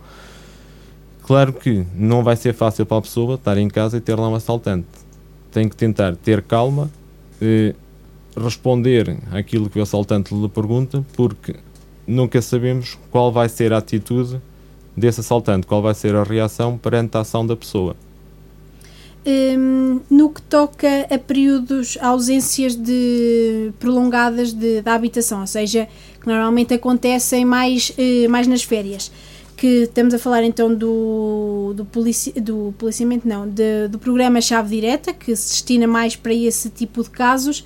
Claro 1.22 1.52
que 1.52 1.84
não 1.94 2.22
vai 2.22 2.36
ser 2.36 2.54
fácil 2.54 2.86
para 2.86 2.98
a 2.98 3.02
pessoa 3.02 3.34
estar 3.34 3.58
em 3.58 3.68
casa 3.68 3.96
e 3.96 4.00
ter 4.00 4.14
lá 4.14 4.28
um 4.28 4.34
assaltante. 4.34 4.86
Tem 5.50 5.68
que 5.68 5.76
tentar 5.76 6.16
ter 6.16 6.42
calma, 6.42 6.90
eh, 7.42 7.74
responder 8.36 9.16
àquilo 9.32 9.68
que 9.68 9.78
o 9.78 9.82
assaltante 9.82 10.34
lhe 10.34 10.48
pergunta, 10.48 11.04
porque 11.14 11.56
nunca 12.06 12.40
sabemos 12.40 12.98
qual 13.10 13.32
vai 13.32 13.48
ser 13.48 13.72
a 13.72 13.78
atitude 13.78 14.40
desse 14.96 15.20
assaltante, 15.20 15.66
qual 15.66 15.82
vai 15.82 15.94
ser 15.94 16.14
a 16.14 16.22
reação 16.22 16.78
perante 16.78 17.16
a 17.16 17.20
ação 17.20 17.46
da 17.46 17.56
pessoa. 17.56 17.96
Um, 19.26 20.00
no 20.10 20.30
que 20.30 20.40
toca 20.40 21.06
a 21.10 21.18
períodos, 21.18 21.98
ausências 22.00 22.74
de, 22.74 23.70
prolongadas 23.78 24.52
de, 24.52 24.80
da 24.80 24.94
habitação, 24.94 25.42
ou 25.42 25.46
seja, 25.46 25.86
que 26.18 26.26
normalmente 26.26 26.72
acontecem 26.72 27.44
mais, 27.44 27.92
eh, 27.98 28.26
mais 28.28 28.46
nas 28.46 28.62
férias 28.62 29.10
que 29.60 29.82
estamos 29.82 30.14
a 30.14 30.18
falar 30.18 30.42
então 30.42 30.74
do, 30.74 31.74
do, 31.76 31.84
polici, 31.84 32.32
do 32.32 32.74
policiamento, 32.78 33.28
não, 33.28 33.46
de, 33.46 33.88
do 33.88 33.98
programa 33.98 34.40
Chave 34.40 34.74
Direta, 34.74 35.12
que 35.12 35.36
se 35.36 35.50
destina 35.50 35.86
mais 35.86 36.16
para 36.16 36.32
esse 36.32 36.70
tipo 36.70 37.02
de 37.02 37.10
casos. 37.10 37.62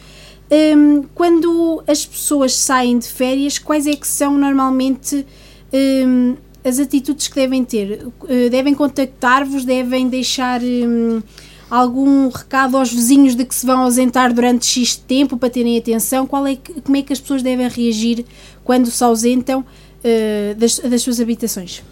Um, 0.50 1.04
quando 1.14 1.84
as 1.86 2.04
pessoas 2.04 2.52
saem 2.56 2.98
de 2.98 3.06
férias, 3.06 3.60
quais 3.60 3.86
é 3.86 3.94
que 3.94 4.08
são 4.08 4.36
normalmente 4.36 5.24
um, 5.72 6.34
as 6.64 6.78
atitudes 6.78 7.28
que 7.28 7.34
devem 7.34 7.64
ter? 7.64 8.06
Uh, 8.06 8.50
devem 8.50 8.74
contactar-vos, 8.74 9.64
devem 9.64 10.08
deixar 10.08 10.60
um, 10.62 11.22
algum 11.70 12.28
recado 12.28 12.76
aos 12.76 12.92
vizinhos 12.92 13.36
de 13.36 13.44
que 13.44 13.54
se 13.54 13.66
vão 13.66 13.80
ausentar 13.80 14.32
durante 14.32 14.66
X 14.66 14.96
tempo 14.96 15.36
para 15.36 15.50
terem 15.50 15.76
atenção? 15.78 16.26
Qual 16.26 16.46
é 16.46 16.56
como 16.82 16.96
é 16.96 17.02
que 17.02 17.12
as 17.12 17.20
pessoas 17.20 17.42
devem 17.42 17.68
reagir 17.68 18.24
quando 18.64 18.90
se 18.90 19.04
ausentam? 19.04 19.64
uh, 20.04 20.54
das, 20.54 20.78
das 20.78 21.02
suas 21.02 21.20
habitações? 21.20 21.82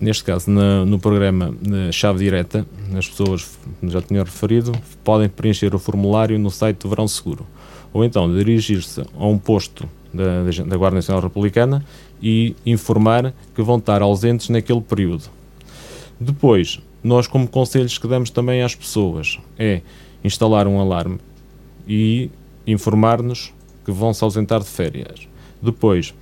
Neste 0.00 0.24
caso, 0.24 0.50
no, 0.50 0.86
no 0.86 0.98
programa 0.98 1.54
Chave 1.92 2.24
Direta, 2.24 2.66
as 2.96 3.08
pessoas, 3.08 3.58
já 3.84 4.00
tinha 4.00 4.22
referido, 4.22 4.72
podem 5.02 5.28
preencher 5.28 5.74
o 5.74 5.78
formulário 5.78 6.38
no 6.38 6.50
site 6.50 6.78
do 6.78 6.88
Verão 6.88 7.06
Seguro. 7.08 7.46
Ou 7.92 8.04
então 8.04 8.32
dirigir-se 8.32 9.00
a 9.00 9.26
um 9.26 9.38
posto 9.38 9.88
da, 10.12 10.42
da 10.64 10.76
Guarda 10.76 10.96
Nacional 10.96 11.22
Republicana 11.22 11.84
e 12.22 12.54
informar 12.64 13.34
que 13.54 13.62
vão 13.62 13.78
estar 13.78 14.00
ausentes 14.00 14.48
naquele 14.48 14.80
período. 14.80 15.24
Depois, 16.20 16.80
nós, 17.02 17.26
como 17.26 17.48
conselhos 17.48 17.98
que 17.98 18.06
damos 18.06 18.30
também 18.30 18.62
às 18.62 18.74
pessoas, 18.74 19.38
é 19.58 19.80
instalar 20.22 20.68
um 20.68 20.78
alarme 20.80 21.18
e 21.86 22.30
informar-nos 22.66 23.52
que 23.84 23.90
vão 23.90 24.14
se 24.14 24.22
ausentar 24.22 24.60
de 24.60 24.66
férias. 24.66 25.26
Depois, 25.60 26.14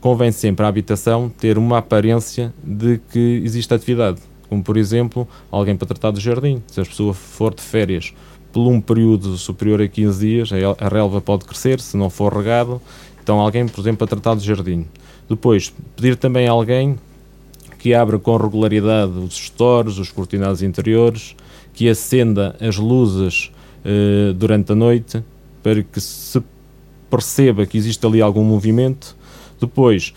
convém 0.00 0.32
sempre 0.32 0.66
a 0.66 0.68
habitação 0.68 1.28
ter 1.28 1.56
uma 1.56 1.78
aparência 1.78 2.52
de 2.62 3.00
que 3.12 3.40
existe 3.44 3.72
atividade. 3.72 4.20
Como, 4.48 4.62
por 4.62 4.76
exemplo, 4.76 5.26
alguém 5.50 5.76
para 5.76 5.86
tratar 5.86 6.10
do 6.10 6.20
jardim. 6.20 6.62
Se 6.66 6.80
a 6.80 6.84
pessoa 6.84 7.14
for 7.14 7.54
de 7.54 7.62
férias 7.62 8.12
por 8.52 8.68
um 8.68 8.80
período 8.80 9.36
superior 9.36 9.80
a 9.80 9.88
15 9.88 10.26
dias, 10.26 10.50
a 10.78 10.88
relva 10.88 11.20
pode 11.20 11.44
crescer, 11.44 11.80
se 11.80 11.96
não 11.96 12.10
for 12.10 12.36
regado. 12.36 12.82
Então, 13.22 13.40
alguém, 13.40 13.66
por 13.66 13.80
exemplo, 13.80 13.98
para 13.98 14.08
tratar 14.08 14.34
do 14.34 14.42
jardim. 14.42 14.84
Depois, 15.28 15.72
pedir 15.96 16.16
também 16.16 16.46
a 16.46 16.52
alguém 16.52 16.98
que 17.78 17.92
abra 17.94 18.18
com 18.18 18.36
regularidade 18.36 19.12
os 19.18 19.34
stores, 19.34 19.98
os 19.98 20.10
cortinados 20.10 20.62
interiores, 20.62 21.36
que 21.72 21.88
acenda 21.88 22.56
as 22.60 22.76
luzes 22.76 23.50
eh, 23.84 24.32
durante 24.34 24.72
a 24.72 24.74
noite, 24.74 25.22
para 25.62 25.82
que 25.82 26.00
se 26.00 26.42
perceba 27.10 27.66
que 27.66 27.76
existe 27.76 28.04
ali 28.06 28.22
algum 28.22 28.44
movimento. 28.44 29.16
Depois, 29.60 30.14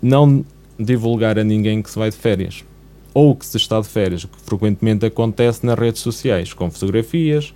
não 0.00 0.44
divulgar 0.78 1.38
a 1.38 1.44
ninguém 1.44 1.82
que 1.82 1.90
se 1.90 1.98
vai 1.98 2.10
de 2.10 2.16
férias 2.16 2.64
ou 3.12 3.34
que 3.34 3.46
se 3.46 3.56
está 3.56 3.80
de 3.80 3.88
férias, 3.88 4.24
o 4.24 4.28
que 4.28 4.38
frequentemente 4.42 5.06
acontece 5.06 5.64
nas 5.64 5.78
redes 5.78 6.02
sociais, 6.02 6.52
com 6.52 6.70
fotografias, 6.70 7.54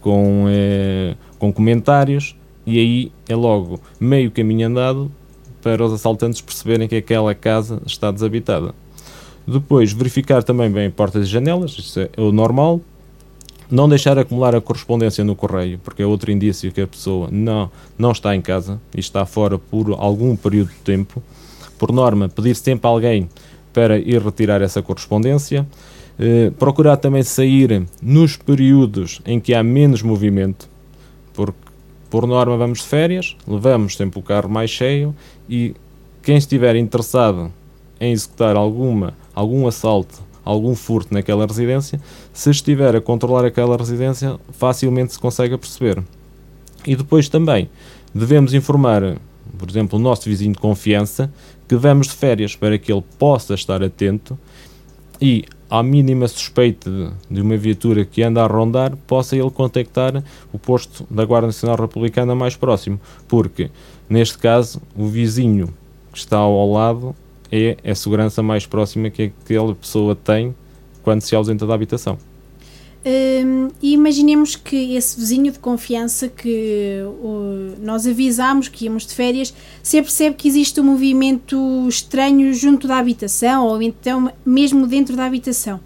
com, 0.00 0.46
eh, 0.48 1.14
com 1.38 1.52
comentários, 1.52 2.34
e 2.66 2.78
aí 2.78 3.12
é 3.28 3.36
logo 3.36 3.78
meio 4.00 4.30
caminho 4.30 4.68
andado 4.68 5.12
para 5.62 5.84
os 5.84 5.92
assaltantes 5.92 6.40
perceberem 6.40 6.88
que 6.88 6.96
aquela 6.96 7.34
casa 7.34 7.80
está 7.86 8.10
desabitada. 8.10 8.74
Depois, 9.46 9.92
verificar 9.92 10.42
também 10.42 10.70
bem 10.70 10.90
portas 10.90 11.26
e 11.26 11.30
janelas, 11.30 11.72
isso 11.72 12.00
é 12.00 12.10
o 12.16 12.30
normal. 12.32 12.80
Não 13.70 13.88
deixar 13.88 14.18
acumular 14.18 14.54
a 14.54 14.60
correspondência 14.60 15.24
no 15.24 15.34
correio, 15.34 15.80
porque 15.82 16.02
é 16.02 16.06
outro 16.06 16.30
indício 16.30 16.70
que 16.70 16.80
a 16.80 16.86
pessoa 16.86 17.28
não, 17.30 17.70
não 17.96 18.12
está 18.12 18.36
em 18.36 18.42
casa 18.42 18.78
e 18.94 19.00
está 19.00 19.24
fora 19.24 19.58
por 19.58 19.92
algum 19.98 20.36
período 20.36 20.68
de 20.68 20.78
tempo. 20.80 21.22
Por 21.78 21.90
norma, 21.90 22.28
pedir 22.28 22.54
sempre 22.54 22.86
a 22.86 22.90
alguém 22.90 23.28
para 23.72 23.98
ir 23.98 24.20
retirar 24.22 24.60
essa 24.60 24.82
correspondência. 24.82 25.66
Eh, 26.18 26.52
procurar 26.58 26.98
também 26.98 27.22
sair 27.22 27.86
nos 28.02 28.36
períodos 28.36 29.22
em 29.24 29.40
que 29.40 29.54
há 29.54 29.62
menos 29.62 30.02
movimento, 30.02 30.68
porque 31.32 31.58
por 32.12 32.26
norma 32.26 32.58
vamos 32.58 32.80
de 32.80 32.84
férias, 32.84 33.34
levamos 33.48 33.96
sempre 33.96 34.20
o 34.20 34.22
carro 34.22 34.46
mais 34.46 34.68
cheio 34.68 35.16
e 35.48 35.74
quem 36.22 36.36
estiver 36.36 36.76
interessado 36.76 37.50
em 37.98 38.12
executar 38.12 38.54
alguma, 38.54 39.14
algum 39.34 39.66
assalto 39.66 40.22
algum 40.44 40.74
furto 40.74 41.14
naquela 41.14 41.46
residência, 41.46 41.98
se 42.30 42.50
estiver 42.50 42.94
a 42.94 43.00
controlar 43.00 43.46
aquela 43.46 43.78
residência, 43.78 44.38
facilmente 44.50 45.14
se 45.14 45.18
consegue 45.18 45.56
perceber. 45.56 46.02
E 46.86 46.94
depois 46.94 47.30
também 47.30 47.70
devemos 48.14 48.52
informar, 48.52 49.16
por 49.56 49.70
exemplo, 49.70 49.98
o 49.98 50.02
nosso 50.02 50.28
vizinho 50.28 50.52
de 50.52 50.58
confiança 50.58 51.32
que 51.66 51.76
vamos 51.76 52.08
de 52.08 52.12
férias 52.12 52.54
para 52.54 52.76
que 52.76 52.92
ele 52.92 53.04
possa 53.18 53.54
estar 53.54 53.82
atento 53.82 54.38
e, 55.18 55.46
à 55.78 55.82
mínima 55.82 56.28
suspeita 56.28 56.90
de, 57.30 57.40
uma 57.40 57.56
viatura 57.56 58.04
que 58.04 58.22
anda 58.22 58.42
a 58.42 58.46
rondar, 58.46 58.96
possa 59.06 59.36
ele 59.36 59.50
contactar 59.50 60.22
o 60.52 60.58
posto 60.58 61.06
da 61.10 61.24
Guarda 61.24 61.46
Nacional 61.46 61.76
Republicana 61.76 62.34
mais 62.34 62.56
próximo, 62.56 63.00
porque 63.26 63.70
Neste 64.12 64.36
caso, 64.36 64.82
o 64.94 65.06
vizinho 65.06 65.72
que 66.12 66.18
está 66.18 66.36
ao 66.36 66.70
lado 66.70 67.16
é 67.50 67.78
a 67.82 67.94
segurança 67.94 68.42
mais 68.42 68.66
próxima 68.66 69.08
que 69.08 69.32
aquela 69.42 69.74
pessoa 69.74 70.14
tem 70.14 70.54
quando 71.02 71.22
se 71.22 71.34
ausenta 71.34 71.66
da 71.66 71.72
habitação. 71.72 72.18
Hum, 73.04 73.68
e 73.82 73.92
imaginemos 73.94 74.54
que 74.54 74.94
esse 74.94 75.18
vizinho 75.18 75.50
de 75.50 75.58
confiança 75.58 76.28
que 76.28 76.98
nós 77.80 78.06
avisámos 78.06 78.68
que 78.68 78.84
íamos 78.84 79.04
de 79.04 79.14
férias, 79.14 79.52
se 79.82 80.00
percebe 80.00 80.36
que 80.36 80.46
existe 80.46 80.80
um 80.80 80.84
movimento 80.84 81.88
estranho 81.88 82.54
junto 82.54 82.86
da 82.86 82.98
habitação 82.98 83.66
ou 83.66 83.82
então 83.82 84.32
mesmo 84.46 84.86
dentro 84.86 85.16
da 85.16 85.26
habitação. 85.26 85.80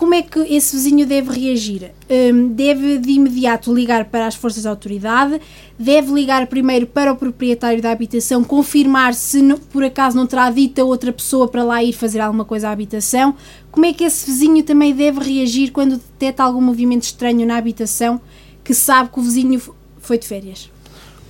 Como 0.00 0.14
é 0.14 0.22
que 0.22 0.38
esse 0.38 0.74
vizinho 0.74 1.06
deve 1.06 1.30
reagir? 1.30 1.92
Um, 2.08 2.48
deve 2.48 2.96
de 2.96 3.10
imediato 3.10 3.70
ligar 3.70 4.06
para 4.06 4.26
as 4.26 4.34
forças 4.34 4.62
de 4.62 4.68
autoridade, 4.68 5.38
deve 5.78 6.10
ligar 6.14 6.46
primeiro 6.46 6.86
para 6.86 7.12
o 7.12 7.16
proprietário 7.16 7.82
da 7.82 7.92
habitação, 7.92 8.42
confirmar 8.42 9.12
se 9.12 9.42
por 9.70 9.84
acaso 9.84 10.16
não 10.16 10.26
terá 10.26 10.50
dita 10.50 10.82
outra 10.82 11.12
pessoa 11.12 11.46
para 11.46 11.62
lá 11.62 11.84
ir 11.84 11.92
fazer 11.92 12.18
alguma 12.18 12.46
coisa 12.46 12.70
à 12.70 12.72
habitação. 12.72 13.34
Como 13.70 13.84
é 13.84 13.92
que 13.92 14.02
esse 14.02 14.24
vizinho 14.24 14.62
também 14.62 14.94
deve 14.94 15.20
reagir 15.20 15.70
quando 15.70 15.96
detecta 15.96 16.44
algum 16.44 16.62
movimento 16.62 17.02
estranho 17.02 17.46
na 17.46 17.58
habitação 17.58 18.18
que 18.64 18.72
sabe 18.72 19.10
que 19.10 19.20
o 19.20 19.22
vizinho 19.22 19.60
foi 19.98 20.16
de 20.16 20.26
férias? 20.26 20.70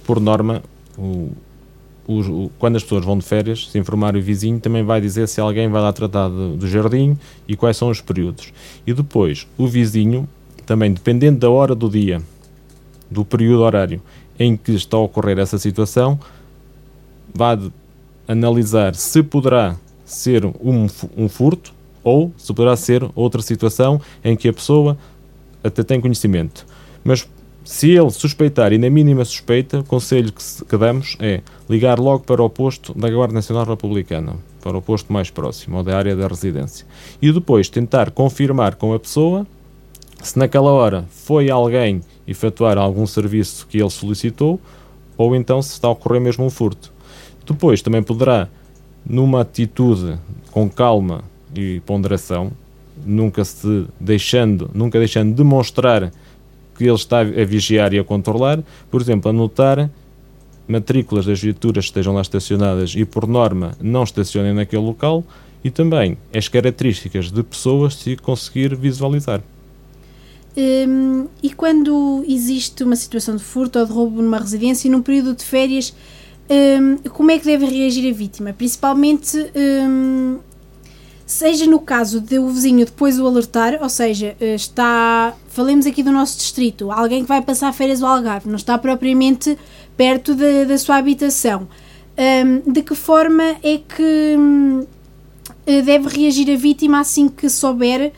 Por 0.05 0.21
norma, 0.21 0.63
o, 0.97 1.31
o, 2.07 2.51
quando 2.59 2.77
as 2.77 2.83
pessoas 2.83 3.05
vão 3.05 3.19
de 3.19 3.25
férias, 3.25 3.69
se 3.71 3.79
informar 3.79 4.17
o 4.17 4.23
vizinho, 4.23 4.59
também 4.59 4.83
vai 4.83 5.01
dizer 5.01 5.29
se 5.29 5.41
alguém 5.41 5.69
vai 5.69 5.81
lá 5.81 5.93
tratar 5.93 6.29
do, 6.29 6.57
do 6.57 6.69
jardim 6.69 7.17
e 7.47 7.57
quais 7.57 7.77
são 7.77 7.89
os 7.89 8.01
períodos. 8.01 8.53
E 8.87 8.93
depois, 8.93 9.47
o 9.57 9.67
vizinho, 9.67 10.29
também 10.67 10.93
dependendo 10.93 11.39
da 11.39 11.51
hora 11.51 11.75
do 11.75 11.89
dia, 11.89 12.21
do 13.11 13.25
período 13.25 13.63
horário 13.63 14.01
em 14.39 14.57
que 14.57 14.73
está 14.73 14.97
a 14.97 15.01
ocorrer 15.01 15.39
essa 15.39 15.59
situação, 15.59 16.19
vai 17.35 17.59
analisar 18.27 18.95
se 18.95 19.23
poderá 19.23 19.77
ser 20.05 20.45
um, 20.45 20.87
um 21.17 21.29
furto 21.29 21.73
ou 22.03 22.33
se 22.37 22.53
poderá 22.53 22.77
ser 22.77 23.09
outra 23.15 23.43
situação 23.43 24.01
em 24.25 24.35
que 24.37 24.49
a 24.49 24.53
pessoa 24.53 24.97
até 25.63 25.83
tem 25.83 26.01
conhecimento. 26.01 26.67
Mas 27.05 27.29
se 27.65 27.91
ele 27.91 28.11
suspeitar 28.11 28.73
e 28.73 28.79
na 28.79 28.89
mínima 28.89 29.25
suspeita, 29.25 29.81
o 29.81 29.85
conselho 29.85 30.33
que, 30.33 30.43
que 30.65 30.77
damos 30.77 31.17
é 31.21 31.41
ligar 31.69 31.99
logo 31.99 32.25
para 32.25 32.43
o 32.43 32.51
posto 32.51 32.93
da 32.99 33.11
Guarda 33.11 33.35
Nacional 33.35 33.65
Republicana, 33.65 34.35
para 34.63 34.77
o 34.77 34.83
posto 34.83 35.13
mais 35.13 35.31
próximo, 35.31 35.77
ou 35.77 35.83
da 35.83 35.97
área 35.97 36.17
da 36.17 36.27
residência. 36.27 36.87
E 37.21 37.31
depois 37.33 37.69
tentar 37.69 38.11
confirmar 38.11 38.77
com 38.77 38.93
a 38.95 38.99
pessoa 38.99 39.47
se 40.23 40.39
naquela 40.39 40.71
hora 40.71 41.07
foi 41.11 41.51
alguém 41.51 42.03
efetuar 42.27 42.77
algum 42.77 43.07
serviço 43.07 43.67
que 43.67 43.79
ele 43.79 43.91
solicitou, 43.91 44.61
ou 45.17 45.35
então 45.35 45.61
se 45.63 45.73
está 45.73 45.89
a 45.89 45.93
ocorrer 45.93 46.21
mesmo 46.21 46.45
um 46.45 46.51
furto. 46.51 46.93
Depois 47.47 47.83
também 47.83 48.03
poderá, 48.03 48.49
numa 49.05 49.41
atitude 49.41 50.19
com 50.51 50.69
calma 50.69 51.25
e 51.55 51.81
ponderação, 51.81 52.53
nunca 53.05 53.45
se 53.45 53.87
deixando, 53.99 54.71
nunca 54.75 54.99
deixando 54.99 55.35
demonstrar 55.35 56.13
que 56.81 56.89
ele 56.89 56.95
está 56.95 57.21
a 57.21 57.45
vigiar 57.45 57.93
e 57.93 57.99
a 57.99 58.05
controlar, 58.05 58.63
por 58.91 59.03
exemplo, 59.03 59.29
anotar 59.29 59.91
matrículas 60.67 61.27
das 61.27 61.39
viaturas 61.39 61.85
que 61.85 61.91
estejam 61.91 62.15
lá 62.15 62.23
estacionadas 62.23 62.95
e, 62.97 63.05
por 63.05 63.27
norma, 63.27 63.73
não 63.83 64.03
estacionem 64.03 64.55
naquele 64.55 64.83
local 64.83 65.23
e 65.63 65.71
também 65.71 66.17
as 66.35 66.49
características 66.49 67.31
de 67.31 67.43
pessoas 67.43 67.97
se 67.97 68.17
conseguir 68.17 68.75
visualizar. 68.75 69.43
Hum, 70.57 71.27
e 71.43 71.53
quando 71.53 72.25
existe 72.27 72.83
uma 72.83 72.97
situação 72.97 73.37
de 73.37 73.45
furto 73.45 73.79
ou 73.79 73.85
de 73.85 73.93
roubo 73.93 74.23
numa 74.23 74.39
residência, 74.39 74.91
num 74.91 75.03
período 75.03 75.35
de 75.35 75.45
férias, 75.45 75.95
hum, 76.49 76.97
como 77.11 77.31
é 77.31 77.39
que 77.39 77.45
deve 77.45 77.67
reagir 77.67 78.11
a 78.11 78.17
vítima? 78.17 78.55
Principalmente 78.55 79.37
hum, 79.55 80.39
seja 81.31 81.65
no 81.65 81.79
caso 81.79 82.21
de 82.21 82.41
o 82.41 82.49
vizinho 82.49 82.85
depois 82.85 83.19
o 83.19 83.27
alertar, 83.27 83.79
ou 83.81 83.89
seja, 83.89 84.37
eh, 84.41 84.57
está, 84.57 85.33
falemos 85.49 85.87
aqui 85.87 86.03
do 86.03 86.11
nosso 86.11 86.37
distrito, 86.37 86.91
alguém 86.91 87.23
que 87.23 87.29
vai 87.29 87.41
passar 87.41 87.73
férias 87.73 88.03
ao 88.03 88.11
Algarve, 88.11 88.49
não 88.49 88.57
está 88.57 88.77
propriamente 88.77 89.57
perto 89.97 90.35
de, 90.35 90.65
da 90.65 90.77
sua 90.77 90.97
habitação. 90.97 91.69
Um, 92.19 92.73
de 92.73 92.83
que 92.83 92.97
forma 92.97 93.45
é 93.63 93.79
que 93.79 94.37
um, 94.37 94.85
eh, 95.65 95.83
deve 95.83 96.09
reagir 96.09 96.51
a 96.53 96.57
vítima 96.57 96.99
assim 96.99 97.29
que 97.29 97.49
souber, 97.49 98.13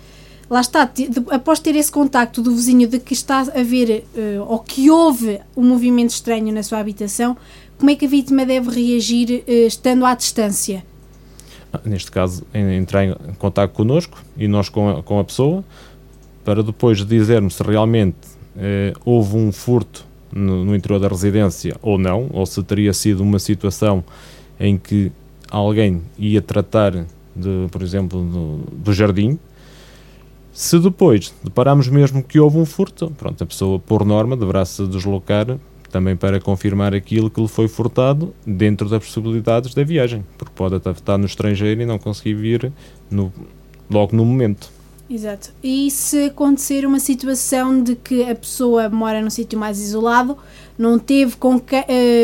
lá 0.49 0.63
está, 0.63 0.87
de, 0.87 1.11
após 1.31 1.61
ter 1.61 1.77
esse 1.77 1.93
contacto 1.93 2.41
do 2.41 2.55
vizinho 2.55 2.89
de 2.89 2.99
que 2.99 3.13
está 3.13 3.41
a 3.41 3.63
ver 3.63 4.05
uh, 4.17 4.47
ou 4.49 4.59
que 4.59 4.91
houve 4.91 5.39
um 5.55 5.65
movimento 5.65 6.11
estranho 6.11 6.53
na 6.53 6.63
sua 6.63 6.79
habitação, 6.79 7.37
como 7.77 7.91
é 7.91 7.95
que 7.95 8.07
a 8.07 8.09
vítima 8.09 8.47
deve 8.47 8.71
reagir 8.71 9.45
uh, 9.47 9.67
estando 9.67 10.07
à 10.07 10.15
distância? 10.15 10.83
Neste 11.85 12.11
caso, 12.11 12.45
entrar 12.55 13.05
em 13.05 13.15
contato 13.39 13.73
connosco 13.73 14.19
e 14.37 14.47
nós 14.47 14.69
com 14.69 14.89
a, 14.91 15.03
com 15.03 15.19
a 15.19 15.25
pessoa, 15.25 15.65
para 16.45 16.63
depois 16.63 17.05
dizermos 17.05 17.55
se 17.55 17.63
realmente 17.63 18.17
eh, 18.57 18.93
houve 19.05 19.37
um 19.37 19.51
furto 19.53 20.05
no, 20.33 20.65
no, 20.65 20.75
interior 20.75 20.99
da 20.99 21.09
residência 21.09 21.77
ou 21.81 21.99
não, 21.99 22.29
ou 22.33 22.45
se 22.45 22.63
teria 22.63 22.93
sido 22.93 23.23
uma 23.23 23.39
situação 23.39 24.03
em 24.59 24.77
que 24.77 25.13
alguém 25.51 26.03
ia 26.19 26.43
tratar, 26.43 26.93
de, 27.35 27.67
por 27.71 27.83
exemplo, 27.83 28.23
do, 28.23 28.57
do 28.73 28.93
jardim. 28.93 29.39
Se 30.53 30.79
depois 30.79 31.33
depararmos 31.43 31.89
mesmo 31.89 32.23
que 32.23 32.39
houve 32.39 32.59
um 32.59 32.67
furto, 32.67 33.11
pronto, 33.17 33.43
a 33.43 33.47
pessoa, 33.47 33.79
por 33.79 34.05
norma, 34.05 34.37
deverá 34.37 34.65
se 34.65 34.87
deslocar 34.87 35.59
também 35.93 36.17
para 36.17 36.41
confirmar 36.41 36.95
aquilo 36.95 37.31
que 37.31 37.41
lhe 37.41 37.47
foi 37.47 37.69
furtado 37.69 38.35
dentro 38.47 38.89
das 38.89 39.05
possibilidades 39.05 39.75
da 39.75 39.85
viagem, 39.85 40.25
porque 40.39 40.53
pode 40.57 40.77
estar 40.77 41.19
no 41.19 41.27
estrangeiro 41.27 41.83
e 41.83 41.87
não 41.87 41.99
conseguir 41.99 42.35
vir 42.35 42.73
no, 43.11 43.33
logo 43.91 44.17
no 44.17 44.25
momento. 44.25 44.71
Exato. 45.09 45.53
E 45.63 45.91
se 45.91 46.25
acontecer 46.25 46.87
uma 46.87 46.99
situação 46.99 47.83
de 47.83 47.95
que 47.95 48.23
a 48.23 48.35
pessoa 48.35 48.89
mora 48.89 49.21
num 49.21 49.29
sítio 49.29 49.59
mais 49.59 49.79
isolado, 49.79 50.39
não 50.79 50.99
teve, 50.99 51.37
com, 51.37 51.57
uh, 51.57 51.63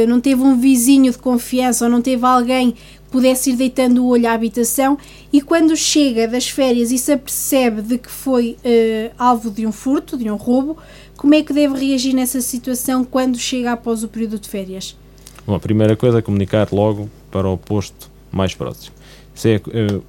não 0.09 0.20
teve 0.20 0.40
um 0.40 0.59
vizinho 0.59 1.12
de 1.12 1.18
confiança 1.18 1.85
ou 1.85 1.90
não 1.90 2.00
teve 2.00 2.24
alguém 2.24 2.72
que 2.72 2.78
pudesse 3.11 3.50
ir 3.50 3.57
deitando 3.57 4.02
o 4.02 4.09
olho 4.09 4.26
à 4.26 4.33
habitação 4.33 4.96
e 5.31 5.42
quando 5.42 5.76
chega 5.76 6.26
das 6.26 6.48
férias 6.48 6.90
e 6.90 6.96
se 6.96 7.12
apercebe 7.12 7.83
de 7.83 7.98
que 7.98 8.11
foi 8.11 8.57
uh, 8.64 9.14
alvo 9.18 9.50
de 9.50 9.66
um 9.66 9.72
furto, 9.72 10.16
de 10.16 10.31
um 10.31 10.37
roubo, 10.37 10.78
como 11.18 11.35
é 11.35 11.42
que 11.42 11.52
deve 11.52 11.76
reagir 11.76 12.14
nessa 12.14 12.40
situação 12.40 13.04
quando 13.04 13.37
chega 13.38 13.72
após 13.72 14.04
o 14.04 14.09
período 14.09 14.38
de 14.38 14.48
férias? 14.48 14.96
Bom, 15.44 15.57
a 15.57 15.59
primeira 15.59 15.96
coisa 15.96 16.20
é 16.20 16.22
comunicar 16.22 16.68
logo 16.70 17.11
para 17.28 17.48
o 17.48 17.59
posto 17.59 18.09
mais 18.31 18.54
próximo. 18.54 18.94
Isso 19.35 19.48
é, 19.48 19.54
é, 19.54 20.00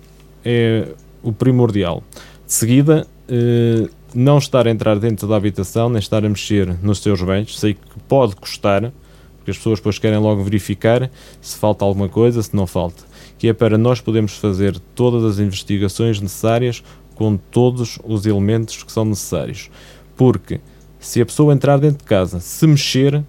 é 0.46 0.88
o 1.24 1.34
primordial. 1.34 2.04
De 2.46 2.54
seguida, 2.54 3.08
eh, 3.28 3.90
não 4.14 4.38
estar 4.38 4.68
a 4.68 4.70
entrar 4.70 5.00
dentro 5.00 5.28
da 5.28 5.36
habitação, 5.36 5.90
nem 5.90 5.98
estar 5.98 6.24
a 6.24 6.30
mexer 6.30 6.78
nos 6.84 7.00
seus 7.00 7.24
bens. 7.24 7.60
Sei 7.60 7.74
que 7.74 8.00
pode 8.08 8.36
custar, 8.36 8.94
porque 9.38 9.50
as 9.50 9.58
pessoas 9.58 9.80
depois 9.80 9.98
querem 9.98 10.20
logo 10.20 10.44
verificar 10.44 11.10
se 11.42 11.58
falta 11.58 11.84
alguma 11.86 12.08
coisa, 12.08 12.44
se 12.44 12.56
não 12.56 12.68
falta. 12.68 13.04
Que 13.40 13.48
é 13.48 13.54
para 13.54 13.80
nós 13.80 14.00
podermos 14.00 14.34
fazer 14.34 14.78
todas 14.94 15.24
as 15.24 15.40
investigações 15.40 16.22
necessárias 16.22 16.84
com 17.16 17.36
todos 17.36 17.98
os 18.04 18.28
elementos 18.28 18.84
que 18.84 18.92
são 18.92 19.06
necessários. 19.06 19.72
Porque 20.16 20.62
se 21.00 21.22
a 21.22 21.26
pessoa 21.26 21.54
entrar 21.54 21.78
dentro 21.78 22.00
de 22.00 22.04
casa, 22.04 22.40
se 22.40 22.68
mexer, 22.68 23.24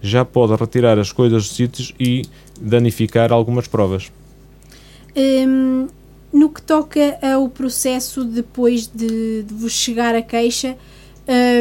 já 0.00 0.24
pode 0.24 0.54
retirar 0.54 0.98
as 0.98 1.12
coisas 1.12 1.44
dos 1.44 1.56
sítios 1.56 1.94
e 1.98 2.22
danificar 2.60 3.32
algumas 3.32 3.66
provas. 3.66 4.10
Hum, 5.16 5.88
no 6.32 6.48
que 6.48 6.62
toca 6.62 7.18
ao 7.22 7.48
processo 7.48 8.24
depois 8.24 8.86
de, 8.86 9.42
de 9.42 9.54
vos 9.54 9.72
chegar 9.72 10.14
a 10.14 10.22
queixa, 10.22 10.76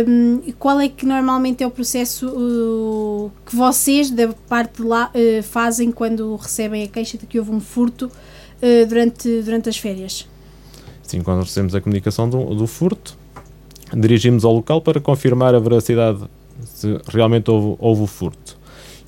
hum, 0.08 0.42
qual 0.58 0.80
é 0.80 0.88
que 0.88 1.06
normalmente 1.06 1.64
é 1.64 1.68
o 1.68 1.72
processo 1.72 2.28
uh, 2.30 3.32
que 3.46 3.56
vocês, 3.56 4.10
da 4.10 4.30
parte 4.48 4.82
de 4.82 4.88
lá, 4.88 5.12
uh, 5.14 5.44
fazem 5.44 5.92
quando 5.92 6.36
recebem 6.36 6.84
a 6.84 6.88
queixa 6.88 7.18
de 7.18 7.26
que 7.26 7.38
houve 7.38 7.52
um 7.52 7.60
furto 7.60 8.06
uh, 8.06 8.86
durante, 8.88 9.42
durante 9.42 9.70
as 9.70 9.78
férias? 9.78 10.28
Sim, 11.04 11.22
quando 11.22 11.42
recebemos 11.42 11.76
a 11.76 11.82
comunicação 11.82 12.30
do, 12.30 12.56
do 12.56 12.66
furto, 12.66 13.18
dirigimos 13.94 14.46
ao 14.46 14.54
local 14.54 14.82
para 14.82 15.00
confirmar 15.00 15.54
a 15.54 15.60
veracidade 15.60 16.20
se 16.64 17.00
realmente 17.08 17.50
houve, 17.50 17.78
houve 17.80 18.04
o 18.04 18.08
furto. 18.08 18.58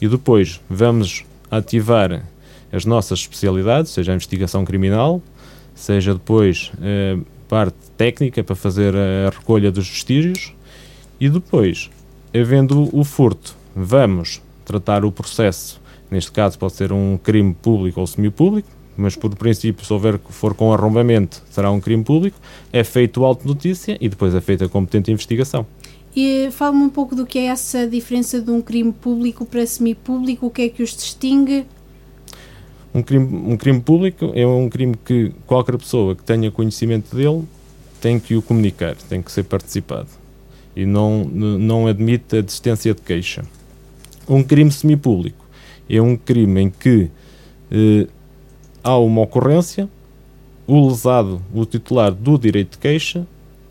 E 0.02 0.08
depois 0.08 0.60
vamos 0.70 1.26
ativar 1.50 2.24
as 2.72 2.86
nossas 2.86 3.20
especialidades, 3.20 3.92
seja 3.92 4.12
a 4.12 4.16
investigação 4.16 4.66
criminal, 4.66 5.22
seja 5.76 6.14
depois 6.14 6.72
eh, 6.82 7.18
parte 7.48 7.78
técnica 7.96 8.44
para 8.44 8.56
fazer 8.56 8.96
a 8.96 9.30
recolha 9.30 9.72
dos 9.72 9.88
vestígios 9.88 10.54
e 11.20 11.30
depois, 11.30 11.90
havendo 12.34 12.90
o 12.92 13.04
furto, 13.04 13.56
vamos 13.76 14.42
tratar 14.66 15.06
o 15.06 15.12
processo. 15.12 15.80
Neste 16.10 16.32
caso 16.32 16.58
pode 16.58 16.74
ser 16.74 16.92
um 16.92 17.18
crime 17.18 17.54
público 17.54 18.02
ou 18.02 18.08
semipúblico, 18.08 18.68
mas 18.96 19.16
por 19.16 19.36
princípio, 19.36 19.86
se 19.86 19.92
houver 19.92 20.20
for 20.30 20.54
com 20.54 20.74
arrombamento, 20.74 21.42
será 21.50 21.72
um 21.72 21.80
crime 21.80 22.04
público, 22.04 22.38
é 22.72 22.84
feito 22.84 23.24
auto 23.24 23.48
notícia 23.48 23.98
e 24.00 24.08
depois 24.08 24.34
é 24.36 24.42
feita 24.42 24.66
a 24.66 24.70
competente 24.70 25.12
investigação. 25.12 25.66
E 26.16 26.50
fala-me 26.52 26.84
um 26.84 26.90
pouco 26.90 27.16
do 27.16 27.26
que 27.26 27.40
é 27.40 27.46
essa 27.46 27.88
diferença 27.88 28.40
de 28.40 28.52
um 28.52 28.62
crime 28.62 28.92
público 28.92 29.46
para 29.46 29.66
semipúblico, 29.66 30.46
o 30.46 30.50
que 30.50 30.62
é 30.64 30.70
que 30.70 30.84
os 30.84 30.96
distingue? 30.96 31.66
Um 32.94 33.02
crime, 33.02 33.26
um 33.52 33.58
crime 33.58 33.82
público 33.82 34.32
é 34.36 34.46
um 34.46 34.70
crime 34.70 34.96
que 35.04 35.34
qualquer 35.48 35.76
pessoa 35.78 36.16
que 36.16 36.24
tenha 36.24 36.52
conhecimento 36.52 37.16
dele 37.16 37.44
tem 38.00 38.20
que 38.20 38.36
o 38.36 38.42
comunicar, 38.42 38.96
tem 39.10 39.22
que 39.22 39.32
ser 39.32 39.44
participado 39.44 40.10
e 40.76 40.86
não, 40.86 41.24
não 41.26 41.88
admite 41.88 42.38
a 42.38 42.42
desistência 42.42 42.94
de 42.94 43.02
queixa. 43.02 43.44
Um 44.28 44.44
crime 44.44 44.72
semipúblico 44.72 45.46
é 45.90 46.02
um 46.02 46.16
crime 46.16 46.62
em 46.62 46.70
que 46.70 47.10
eh, 47.72 48.08
há 48.84 48.98
uma 48.98 49.22
ocorrência, 49.22 49.88
o 50.68 50.88
lesado, 50.88 51.42
o 51.54 51.66
titular 51.66 52.12
do 52.12 52.38
direito 52.38 52.72
de 52.72 52.78
queixa, 52.78 53.26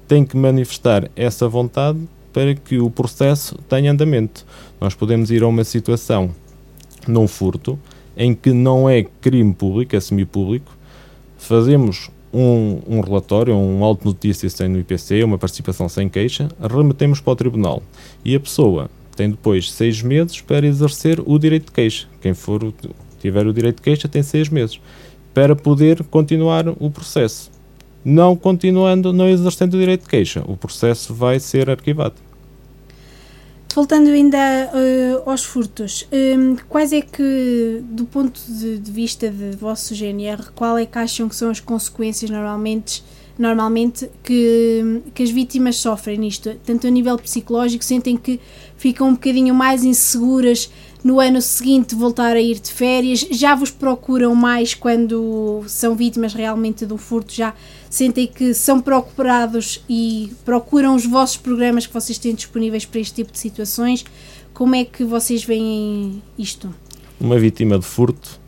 tem 0.08 0.24
que 0.24 0.36
manifestar 0.36 1.10
essa 1.14 1.48
vontade 1.48 1.98
para 2.32 2.54
que 2.54 2.78
o 2.78 2.90
processo 2.90 3.56
tenha 3.68 3.92
andamento. 3.92 4.44
Nós 4.80 4.94
podemos 4.94 5.30
ir 5.30 5.42
a 5.42 5.48
uma 5.48 5.64
situação 5.64 6.30
num 7.06 7.28
furto 7.28 7.78
em 8.16 8.34
que 8.34 8.52
não 8.52 8.88
é 8.88 9.02
crime 9.20 9.54
público, 9.54 9.96
é 9.96 10.00
semipúblico, 10.00 10.76
fazemos 11.36 12.10
um, 12.32 12.80
um 12.86 13.00
relatório, 13.00 13.54
um 13.54 13.84
auto 13.84 14.06
notícia 14.06 14.48
sem 14.48 14.68
no 14.68 14.78
IPC, 14.78 15.22
uma 15.24 15.38
participação 15.38 15.88
sem 15.88 16.08
queixa, 16.08 16.48
remetemos 16.60 17.20
para 17.20 17.32
o 17.32 17.36
tribunal 17.36 17.82
e 18.24 18.34
a 18.34 18.40
pessoa 18.40 18.90
tem 19.14 19.30
depois 19.30 19.70
seis 19.70 20.02
meses 20.02 20.40
para 20.40 20.66
exercer 20.66 21.20
o 21.24 21.38
direito 21.38 21.66
de 21.66 21.72
queixa. 21.72 22.06
Quem 22.20 22.32
for 22.32 22.72
tiver 23.22 23.46
o 23.46 23.52
direito 23.52 23.76
de 23.76 23.82
queixa 23.82 24.08
tem 24.08 24.22
seis 24.22 24.48
meses 24.48 24.80
para 25.32 25.56
poder 25.56 26.02
continuar 26.04 26.68
o 26.68 26.90
processo. 26.90 27.50
Não 28.04 28.36
continuando, 28.36 29.12
não 29.12 29.28
exercendo 29.28 29.74
o 29.74 29.78
direito 29.78 30.02
de 30.02 30.08
queixa, 30.08 30.42
o 30.46 30.56
processo 30.56 31.14
vai 31.14 31.38
ser 31.38 31.70
arquivado. 31.70 32.16
Voltando 33.74 34.10
ainda 34.10 34.38
uh, 34.38 35.30
aos 35.30 35.44
furtos, 35.44 36.06
um, 36.12 36.56
quais 36.68 36.92
é 36.92 37.00
que, 37.00 37.82
do 37.84 38.04
ponto 38.04 38.38
de, 38.46 38.78
de, 38.78 38.90
vista 38.90 39.30
de 39.30 39.56
vosso 39.56 39.94
GNR, 39.94 40.50
qual 40.54 40.76
é 40.76 40.84
que 40.84 40.98
acham 40.98 41.26
que 41.26 41.34
são 41.34 41.48
as 41.48 41.58
consequências 41.58 42.30
normalmente, 42.30 43.02
normalmente 43.38 44.10
que, 44.22 45.02
que 45.14 45.22
as 45.22 45.30
vítimas 45.30 45.76
sofrem 45.76 46.18
nisto? 46.18 46.54
Tanto 46.64 46.86
a 46.86 46.90
nível 46.90 47.16
psicológico, 47.18 47.84
sentem 47.84 48.16
que 48.16 48.40
ficam 48.76 49.08
um 49.08 49.12
bocadinho 49.12 49.54
mais 49.54 49.84
inseguras 49.84 50.70
no 51.04 51.18
ano 51.18 51.42
seguinte 51.42 51.94
voltar 51.94 52.36
a 52.36 52.40
ir 52.40 52.60
de 52.60 52.72
férias, 52.72 53.20
já 53.30 53.54
vos 53.54 53.70
procuram 53.70 54.34
mais 54.34 54.74
quando 54.74 55.62
são 55.66 55.96
vítimas 55.96 56.32
realmente 56.32 56.86
do 56.86 56.96
furto, 56.96 57.32
já 57.32 57.54
sentem 57.90 58.26
que 58.26 58.54
são 58.54 58.80
procurados 58.80 59.82
e 59.88 60.32
procuram 60.44 60.94
os 60.94 61.04
vossos 61.04 61.36
programas 61.36 61.86
que 61.86 61.92
vocês 61.92 62.18
têm 62.18 62.34
disponíveis 62.34 62.84
para 62.84 63.00
este 63.00 63.14
tipo 63.14 63.32
de 63.32 63.38
situações. 63.38 64.04
Como 64.54 64.74
é 64.74 64.84
que 64.84 65.04
vocês 65.04 65.42
veem 65.42 66.22
isto? 66.38 66.72
Uma 67.20 67.38
vítima 67.38 67.78
de 67.78 67.84
furto 67.84 68.40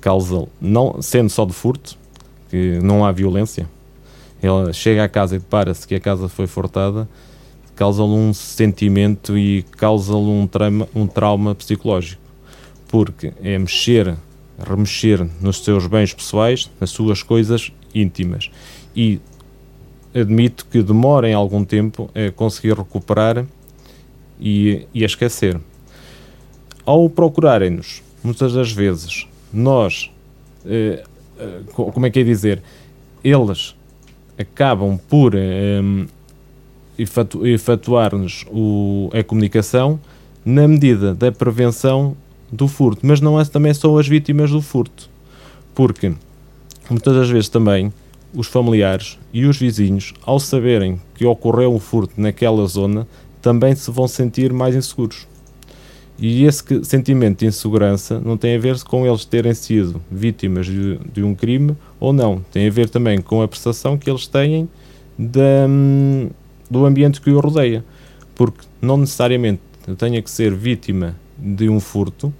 causa, 0.00 0.46
não 0.60 1.02
sendo 1.02 1.28
só 1.28 1.44
de 1.44 1.52
furto, 1.52 1.98
que 2.48 2.78
não 2.82 3.04
há 3.04 3.12
violência, 3.12 3.68
ela 4.42 4.72
chega 4.72 5.04
à 5.04 5.08
casa 5.08 5.36
e 5.36 5.38
depara-se 5.38 5.86
que 5.86 5.94
a 5.94 6.00
casa 6.00 6.28
foi 6.28 6.46
furtada, 6.46 7.08
causa-lhe 7.74 8.12
um 8.12 8.32
sentimento 8.32 9.38
e 9.38 9.62
causa-lhe 9.76 10.18
um 10.18 10.46
trauma, 10.46 10.88
um 10.94 11.06
trauma 11.06 11.54
psicológico, 11.54 12.20
porque 12.88 13.32
é 13.42 13.58
mexer, 13.58 14.16
remexer 14.58 15.26
nos 15.40 15.64
seus 15.64 15.86
bens 15.86 16.12
pessoais, 16.12 16.70
nas 16.80 16.90
suas 16.90 17.22
coisas 17.22 17.72
íntimas. 17.94 18.50
E 18.94 19.20
admito 20.14 20.66
que 20.66 20.82
demorem 20.82 21.32
algum 21.32 21.64
tempo 21.64 22.10
a 22.14 22.30
conseguir 22.32 22.76
recuperar 22.76 23.46
e, 24.40 24.86
e 24.92 25.02
a 25.02 25.06
esquecer. 25.06 25.60
Ao 26.84 27.08
procurarem-nos, 27.08 28.02
muitas 28.22 28.52
das 28.52 28.72
vezes, 28.72 29.28
nós, 29.52 30.10
eh, 30.66 31.04
eh, 31.38 31.60
como 31.74 32.06
é 32.06 32.10
que 32.10 32.20
é 32.20 32.24
dizer, 32.24 32.62
eles 33.22 33.76
acabam 34.40 34.98
por 35.08 35.34
eh, 35.34 35.80
efetu 36.98 37.46
efetuar-nos 37.46 38.46
a 39.12 39.22
comunicação 39.22 40.00
na 40.44 40.66
medida 40.66 41.14
da 41.14 41.30
prevenção 41.30 42.16
do 42.50 42.66
furto, 42.66 43.06
mas 43.06 43.20
não 43.20 43.38
é 43.38 43.44
também 43.44 43.74
só 43.74 43.98
as 43.98 44.08
vítimas 44.08 44.50
do 44.50 44.62
furto, 44.62 45.10
porque 45.74 46.12
muitas 46.88 47.14
das 47.14 47.28
vezes 47.28 47.48
também 47.50 47.92
os 48.34 48.46
familiares 48.46 49.18
e 49.32 49.44
os 49.44 49.58
vizinhos, 49.58 50.14
ao 50.24 50.40
saberem 50.40 51.00
que 51.14 51.26
ocorreu 51.26 51.74
um 51.74 51.78
furto 51.78 52.14
naquela 52.16 52.66
zona, 52.66 53.06
também 53.42 53.74
se 53.74 53.90
vão 53.90 54.08
sentir 54.08 54.52
mais 54.52 54.74
inseguros. 54.74 55.26
E 56.20 56.44
esse 56.44 56.62
sentimento 56.84 57.38
de 57.38 57.46
insegurança 57.46 58.20
não 58.20 58.36
tem 58.36 58.54
a 58.54 58.58
ver 58.58 58.78
com 58.84 59.06
eles 59.06 59.24
terem 59.24 59.54
sido 59.54 60.02
vítimas 60.10 60.66
de, 60.66 60.98
de 61.14 61.22
um 61.22 61.34
crime 61.34 61.74
ou 61.98 62.12
não. 62.12 62.44
Tem 62.52 62.68
a 62.68 62.70
ver 62.70 62.90
também 62.90 63.22
com 63.22 63.40
a 63.40 63.48
percepção 63.48 63.96
que 63.96 64.10
eles 64.10 64.26
têm 64.26 64.68
hum, 65.18 66.28
do 66.70 66.84
ambiente 66.84 67.22
que 67.22 67.30
o 67.30 67.40
rodeia. 67.40 67.82
Porque 68.34 68.66
não 68.82 68.98
necessariamente 68.98 69.62
eu 69.88 69.96
tenha 69.96 70.20
que 70.20 70.30
ser 70.30 70.54
vítima 70.54 71.16
de 71.38 71.70
um 71.70 71.80
furto 71.80 72.30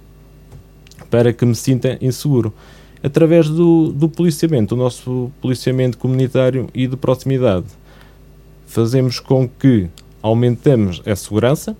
para 1.09 1.33
que 1.33 1.43
me 1.43 1.55
sinta 1.55 1.97
inseguro. 1.99 2.53
Através 3.01 3.49
do, 3.49 3.91
do 3.91 4.07
policiamento, 4.07 4.75
o 4.75 4.77
nosso 4.77 5.31
policiamento 5.41 5.97
comunitário 5.97 6.69
e 6.71 6.85
de 6.85 6.95
proximidade, 6.95 7.65
fazemos 8.67 9.19
com 9.19 9.49
que 9.49 9.89
aumentemos 10.21 11.01
a 11.03 11.15
segurança 11.15 11.75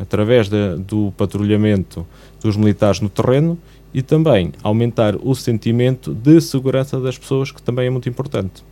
através 0.00 0.48
de, 0.48 0.76
do 0.78 1.12
patrulhamento 1.16 2.06
dos 2.42 2.56
militares 2.56 3.00
no 3.00 3.08
terreno 3.08 3.58
e 3.92 4.02
também 4.02 4.52
aumentar 4.62 5.16
o 5.16 5.34
sentimento 5.34 6.14
de 6.14 6.40
segurança 6.40 6.98
das 6.98 7.18
pessoas, 7.18 7.50
que 7.52 7.60
também 7.60 7.86
é 7.86 7.90
muito 7.90 8.08
importante. 8.08 8.64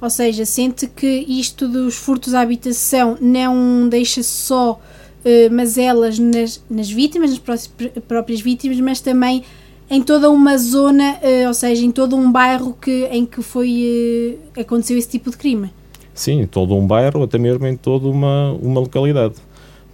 Ou 0.00 0.10
seja, 0.10 0.44
sente 0.44 0.86
que 0.86 1.24
isto 1.26 1.66
dos 1.68 1.96
furtos 1.96 2.34
à 2.34 2.42
habitação 2.42 3.16
não 3.20 3.88
deixa 3.88 4.22
só 4.22 4.72
uh, 4.72 5.54
mazelas 5.54 6.18
nas, 6.18 6.62
nas 6.68 6.90
vítimas, 6.90 7.30
nas 7.30 7.66
próprias 8.06 8.40
vítimas, 8.40 8.78
mas 8.80 9.00
também 9.00 9.42
em 9.88 10.02
toda 10.02 10.28
uma 10.28 10.58
zona, 10.58 11.14
uh, 11.14 11.48
ou 11.48 11.54
seja, 11.54 11.84
em 11.84 11.90
todo 11.90 12.14
um 12.14 12.30
bairro 12.30 12.76
que, 12.78 13.04
em 13.10 13.24
que 13.24 13.40
foi 13.40 14.38
uh, 14.54 14.60
aconteceu 14.60 14.98
esse 14.98 15.08
tipo 15.08 15.30
de 15.30 15.36
crime. 15.36 15.70
Sim, 16.12 16.40
em 16.42 16.46
todo 16.46 16.74
um 16.74 16.86
bairro, 16.86 17.22
até 17.22 17.38
mesmo 17.38 17.66
em 17.66 17.76
toda 17.76 18.08
uma, 18.08 18.52
uma 18.52 18.80
localidade. 18.80 19.34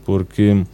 Porque 0.05 0.65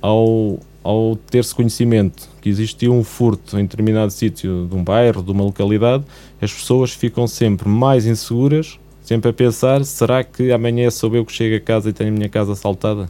ao, 0.00 0.58
ao 0.82 1.16
ter-se 1.16 1.54
conhecimento 1.54 2.28
que 2.40 2.48
existiu 2.48 2.92
um 2.92 3.04
furto 3.04 3.58
em 3.58 3.62
determinado 3.62 4.10
sítio 4.12 4.66
de 4.68 4.74
um 4.74 4.82
bairro, 4.82 5.22
de 5.22 5.30
uma 5.30 5.44
localidade, 5.44 6.04
as 6.40 6.52
pessoas 6.52 6.92
ficam 6.92 7.26
sempre 7.26 7.68
mais 7.68 8.06
inseguras, 8.06 8.78
sempre 9.02 9.30
a 9.30 9.32
pensar: 9.32 9.84
será 9.84 10.22
que 10.22 10.52
amanhã 10.52 10.90
sou 10.90 11.14
eu 11.14 11.24
que 11.24 11.32
chego 11.32 11.56
a 11.56 11.60
casa 11.60 11.90
e 11.90 11.92
tenho 11.92 12.10
a 12.10 12.12
minha 12.12 12.28
casa 12.28 12.52
assaltada? 12.52 13.08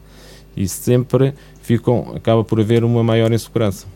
E 0.57 0.67
sempre 0.67 1.35
ficam, 1.63 2.13
acaba 2.17 2.43
por 2.43 2.59
haver 2.61 2.83
uma 2.83 3.05
maior 3.05 3.31
insegurança. 3.33 3.87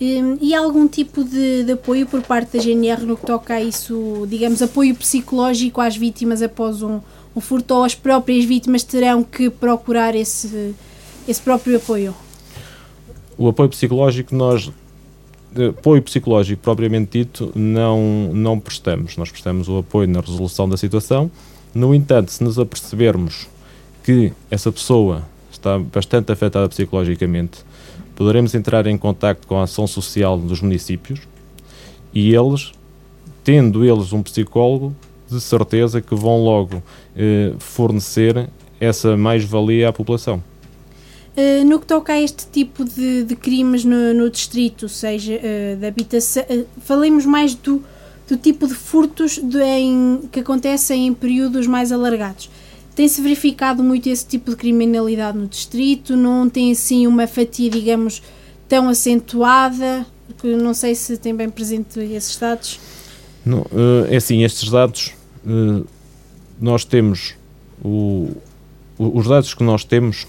Hum, 0.00 0.38
e 0.40 0.54
algum 0.54 0.88
tipo 0.88 1.22
de, 1.22 1.64
de, 1.64 1.72
apoio 1.72 2.06
por 2.06 2.22
parte 2.22 2.56
da 2.56 2.62
GNR 2.62 3.04
no 3.04 3.18
que 3.18 3.26
toca 3.26 3.54
a 3.54 3.60
isso, 3.60 4.26
digamos, 4.28 4.62
apoio 4.62 4.94
psicológico 4.94 5.78
às 5.80 5.94
vítimas 5.94 6.40
após 6.40 6.82
um, 6.82 7.00
um 7.36 7.40
furto 7.40 7.74
ou 7.74 7.84
as 7.84 7.94
próprias 7.94 8.46
vítimas 8.46 8.82
terão 8.82 9.22
que 9.22 9.50
procurar 9.50 10.14
esse, 10.14 10.74
esse 11.28 11.42
próprio 11.42 11.76
apoio? 11.76 12.14
O 13.36 13.48
apoio 13.48 13.68
psicológico 13.68 14.34
nós 14.34 14.70
apoio 15.68 16.00
psicológico 16.00 16.62
propriamente 16.62 17.18
dito 17.18 17.52
não, 17.54 18.30
não 18.32 18.58
prestamos. 18.58 19.16
Nós 19.16 19.30
prestamos 19.30 19.68
o 19.68 19.78
apoio 19.78 20.08
na 20.08 20.20
resolução 20.20 20.68
da 20.68 20.76
situação. 20.76 21.30
No 21.74 21.94
entanto, 21.94 22.30
se 22.30 22.42
nos 22.42 22.58
apercebermos 22.58 23.48
que 24.02 24.32
essa 24.50 24.70
pessoa 24.72 25.24
está 25.50 25.78
bastante 25.78 26.32
afetada 26.32 26.68
psicologicamente, 26.68 27.64
poderemos 28.20 28.54
entrar 28.54 28.86
em 28.86 28.98
contato 28.98 29.46
com 29.46 29.56
a 29.56 29.62
ação 29.62 29.86
social 29.86 30.36
dos 30.36 30.60
municípios 30.60 31.20
e 32.12 32.34
eles, 32.34 32.70
tendo 33.42 33.82
eles 33.82 34.12
um 34.12 34.22
psicólogo, 34.22 34.94
de 35.26 35.40
certeza 35.40 36.02
que 36.02 36.14
vão 36.14 36.44
logo 36.44 36.82
eh, 37.16 37.54
fornecer 37.58 38.50
essa 38.78 39.16
mais-valia 39.16 39.88
à 39.88 39.92
população. 39.92 40.44
Uh, 41.34 41.64
no 41.64 41.80
que 41.80 41.86
toca 41.86 42.12
a 42.12 42.20
este 42.20 42.46
tipo 42.48 42.84
de, 42.84 43.24
de 43.24 43.34
crimes 43.34 43.86
no, 43.86 44.12
no, 44.12 44.28
distrito, 44.28 44.86
seja 44.86 45.36
uh, 45.36 45.76
de 45.76 45.86
habitação, 45.86 46.42
uh, 46.42 46.66
falemos 46.82 47.24
mais 47.24 47.54
do, 47.54 47.82
do 48.28 48.36
tipo 48.36 48.66
de 48.66 48.74
furtos 48.74 49.38
de, 49.38 49.62
em, 49.62 50.28
que 50.30 50.40
acontecem 50.40 51.06
em 51.06 51.14
períodos 51.14 51.66
mais 51.66 51.90
alargados. 51.90 52.50
Tem-se 53.00 53.22
verificado 53.22 53.82
muito 53.82 54.10
esse 54.10 54.26
tipo 54.26 54.50
de 54.50 54.56
criminalidade 54.56 55.38
no 55.38 55.46
distrito? 55.46 56.14
Não 56.14 56.50
tem 56.50 56.72
assim 56.72 57.06
uma 57.06 57.26
fatia, 57.26 57.70
digamos, 57.70 58.22
tão 58.68 58.90
acentuada? 58.90 60.04
Que 60.36 60.48
não 60.48 60.74
sei 60.74 60.94
se 60.94 61.16
tem 61.16 61.34
bem 61.34 61.48
presente 61.48 61.98
esses 61.98 62.36
dados. 62.36 62.78
Não, 63.42 63.64
é 64.10 64.16
assim, 64.16 64.44
estes 64.44 64.68
dados 64.68 65.14
nós 66.60 66.84
temos 66.84 67.36
o, 67.82 68.32
os 68.98 69.26
dados 69.26 69.54
que 69.54 69.62
nós 69.62 69.82
temos 69.82 70.26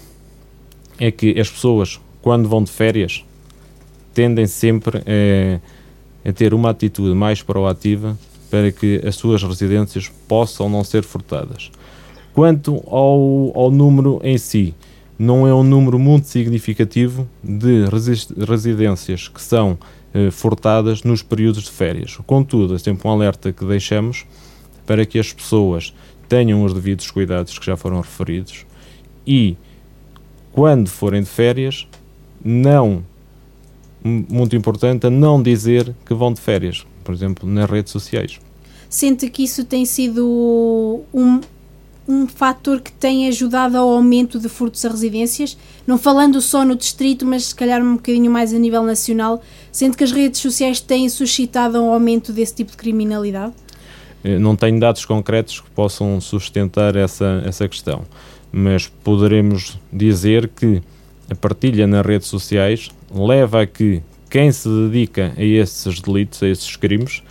é 0.98 1.10
que 1.10 1.38
as 1.38 1.50
pessoas, 1.50 2.00
quando 2.22 2.48
vão 2.48 2.64
de 2.64 2.70
férias, 2.70 3.22
tendem 4.14 4.46
sempre 4.46 5.02
a, 6.24 6.30
a 6.30 6.32
ter 6.32 6.54
uma 6.54 6.70
atitude 6.70 7.14
mais 7.14 7.42
proativa 7.42 8.18
para 8.50 8.72
que 8.72 8.98
as 9.06 9.14
suas 9.14 9.42
residências 9.42 10.10
possam 10.26 10.70
não 10.70 10.82
ser 10.82 11.02
furtadas. 11.02 11.70
Quanto 12.34 12.82
ao, 12.86 13.52
ao 13.54 13.70
número 13.70 14.20
em 14.22 14.38
si, 14.38 14.74
não 15.18 15.46
é 15.46 15.54
um 15.54 15.62
número 15.62 15.98
muito 15.98 16.26
significativo 16.26 17.28
de 17.42 17.84
residências 18.46 19.28
que 19.28 19.40
são 19.40 19.78
eh, 20.14 20.30
furtadas 20.30 21.02
nos 21.02 21.22
períodos 21.22 21.64
de 21.64 21.70
férias. 21.70 22.16
Contudo, 22.26 22.74
é 22.74 22.78
sempre 22.78 23.06
um 23.06 23.10
alerta 23.10 23.52
que 23.52 23.64
deixamos 23.64 24.26
para 24.84 25.06
que 25.06 25.18
as 25.18 25.32
pessoas 25.32 25.94
tenham 26.28 26.64
os 26.64 26.74
devidos 26.74 27.10
cuidados 27.10 27.58
que 27.58 27.64
já 27.64 27.76
foram 27.76 28.00
referidos 28.00 28.66
e, 29.26 29.56
quando 30.50 30.88
forem 30.88 31.22
de 31.22 31.28
férias, 31.28 31.86
não, 32.44 33.04
muito 34.04 34.56
importante, 34.56 35.06
a 35.06 35.10
não 35.10 35.42
dizer 35.42 35.94
que 36.04 36.12
vão 36.14 36.32
de 36.32 36.40
férias, 36.40 36.86
por 37.04 37.14
exemplo, 37.14 37.48
nas 37.48 37.70
redes 37.70 37.92
sociais. 37.92 38.40
Sente 38.88 39.30
que 39.30 39.44
isso 39.44 39.64
tem 39.64 39.86
sido 39.86 41.02
um, 41.14 41.40
um 42.06 42.26
fator 42.26 42.80
que 42.80 42.92
tem 42.92 43.28
ajudado 43.28 43.76
ao 43.76 43.88
aumento 43.88 44.38
de 44.38 44.48
furtos 44.48 44.84
a 44.84 44.88
residências, 44.88 45.56
não 45.86 45.96
falando 45.96 46.40
só 46.40 46.64
no 46.64 46.74
distrito, 46.74 47.24
mas 47.24 47.46
se 47.46 47.54
calhar 47.54 47.80
um 47.82 47.94
bocadinho 47.94 48.30
mais 48.30 48.52
a 48.52 48.58
nível 48.58 48.82
nacional, 48.82 49.42
sendo 49.70 49.96
que 49.96 50.04
as 50.04 50.12
redes 50.12 50.40
sociais 50.40 50.80
têm 50.80 51.08
suscitado 51.08 51.80
um 51.80 51.92
aumento 51.92 52.32
desse 52.32 52.56
tipo 52.56 52.72
de 52.72 52.76
criminalidade? 52.76 53.52
Eh, 54.24 54.38
não 54.38 54.56
tenho 54.56 54.78
dados 54.78 55.04
concretos 55.04 55.60
que 55.60 55.70
possam 55.70 56.20
sustentar 56.20 56.96
essa, 56.96 57.42
essa 57.46 57.68
questão, 57.68 58.02
mas 58.50 58.88
poderemos 59.04 59.78
dizer 59.92 60.48
que 60.48 60.82
a 61.30 61.34
partilha 61.34 61.86
nas 61.86 62.04
redes 62.04 62.28
sociais 62.28 62.90
leva 63.10 63.62
a 63.62 63.66
que 63.66 64.02
quem 64.28 64.50
se 64.50 64.68
dedica 64.68 65.32
a 65.36 65.42
esses 65.42 66.00
delitos, 66.00 66.42
a 66.42 66.48
esses 66.48 66.76
crimes, 66.76 67.22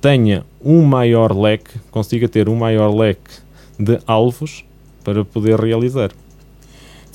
tenha 0.00 0.44
um 0.62 0.82
maior 0.82 1.36
leque, 1.36 1.78
consiga 1.90 2.28
ter 2.28 2.48
um 2.48 2.56
maior 2.56 2.94
leque 2.94 3.45
de 3.78 3.98
alvos 4.06 4.64
para 5.04 5.24
poder 5.24 5.58
realizar. 5.58 6.10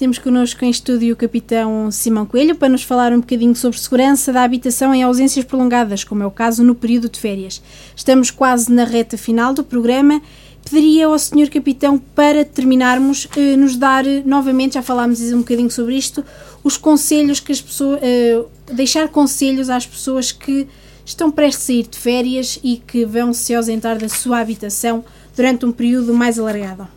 Temos 0.02 0.18
connosco 0.18 0.66
em 0.66 0.72
estúdio 0.72 1.14
o 1.14 1.16
capitão 1.16 1.92
Simão 1.92 2.26
Coelho 2.26 2.56
para 2.56 2.70
nos 2.70 2.82
falar 2.82 3.14
um 3.14 3.20
bocadinho 3.20 3.56
sobre 3.56 3.78
segurança 3.78 4.34
da 4.34 4.42
habitação 4.42 4.96
em 4.96 5.04
ausências 5.04 5.46
prolongadas, 5.46 6.04
como 6.04 6.24
é 6.24 6.26
o 6.26 6.32
caso 6.32 6.64
no 6.64 6.74
período 6.74 7.08
de 7.08 7.20
férias. 7.20 7.62
Estamos 7.96 8.32
quase 8.32 8.72
na 8.72 8.84
reta 8.84 9.16
final 9.16 9.54
do 9.54 9.64
programa. 9.64 10.20
Pediria 10.64 11.06
ao 11.06 11.20
senhor 11.20 11.50
capitão 11.50 12.00
para 12.00 12.44
terminarmos 12.44 13.28
eh, 13.38 13.56
nos 13.56 13.76
dar 13.76 14.08
eh, 14.08 14.24
novamente, 14.26 14.74
já 14.74 14.82
falámos 14.82 15.22
um 15.22 15.40
bocadinho 15.40 15.70
sobre 15.70 15.96
isto, 15.96 16.26
os 16.64 16.78
conselhos 16.78 17.40
que 17.40 17.52
as 17.52 17.62
pessoas 17.62 18.00
eh, 18.02 18.44
deixar 18.74 19.08
conselhos 19.08 19.70
às 19.70 19.86
pessoas 19.86 20.32
que 20.32 20.68
estão 21.06 21.30
prestes 21.30 21.64
a 21.64 21.68
sair 21.68 21.88
de 21.88 21.98
férias 21.98 22.60
e 22.64 22.78
que 22.78 23.06
vão 23.06 23.34
se 23.34 23.54
ausentar 23.54 24.00
da 24.00 24.10
sua 24.10 24.40
habitação 24.40 25.04
durante 25.36 25.66
um 25.66 25.72
período 25.72 26.14
mais 26.14 26.38
alargado? 26.38 26.88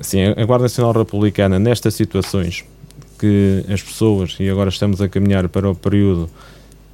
Sim, 0.00 0.34
a 0.36 0.44
Guarda 0.44 0.64
Nacional 0.64 0.92
Republicana, 0.92 1.58
nestas 1.58 1.94
situações 1.94 2.64
que 3.18 3.64
as 3.68 3.82
pessoas, 3.82 4.36
e 4.40 4.48
agora 4.48 4.70
estamos 4.70 5.00
a 5.00 5.08
caminhar 5.08 5.46
para 5.48 5.70
o 5.70 5.74
período 5.74 6.30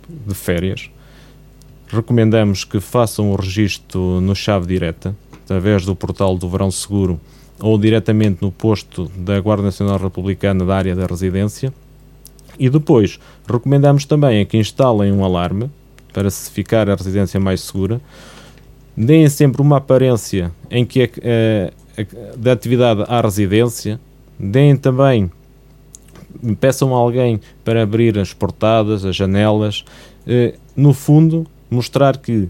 de 0.08 0.34
férias, 0.34 0.90
recomendamos 1.88 2.64
que 2.64 2.80
façam 2.80 3.30
o 3.30 3.36
registro 3.36 4.20
no 4.20 4.34
chave 4.34 4.66
direta, 4.66 5.14
através 5.44 5.84
do 5.84 5.94
portal 5.94 6.36
do 6.36 6.48
Verão 6.48 6.70
Seguro 6.70 7.20
ou 7.60 7.78
diretamente 7.78 8.38
no 8.42 8.50
posto 8.50 9.10
da 9.16 9.38
Guarda 9.40 9.62
Nacional 9.62 9.98
Republicana 9.98 10.64
da 10.64 10.76
área 10.76 10.94
da 10.94 11.06
residência. 11.06 11.72
E 12.58 12.68
depois, 12.68 13.18
recomendamos 13.48 14.04
também 14.04 14.40
a 14.40 14.44
que 14.44 14.56
instalem 14.56 15.12
um 15.12 15.24
alarme 15.24 15.70
para 16.12 16.30
se 16.30 16.50
ficar 16.50 16.90
a 16.90 16.94
residência 16.94 17.38
mais 17.38 17.60
segura, 17.60 18.00
deem 18.96 19.28
sempre 19.28 19.60
uma 19.60 19.76
aparência 19.76 20.50
em 20.70 20.84
que 20.84 21.02
a, 21.02 21.06
a, 21.06 22.02
a, 22.02 22.36
da 22.36 22.52
atividade 22.52 23.04
à 23.06 23.20
residência, 23.20 24.00
deem 24.38 24.76
também, 24.76 25.30
peçam 26.58 26.94
a 26.94 26.98
alguém 26.98 27.40
para 27.64 27.82
abrir 27.82 28.18
as 28.18 28.32
portadas, 28.32 29.04
as 29.04 29.14
janelas, 29.14 29.84
eh, 30.26 30.54
no 30.74 30.92
fundo, 30.92 31.46
mostrar 31.70 32.16
que 32.16 32.48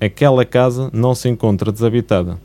aquela 0.00 0.44
casa 0.44 0.90
não 0.92 1.14
se 1.14 1.28
encontra 1.28 1.72
desabitada. 1.72 2.38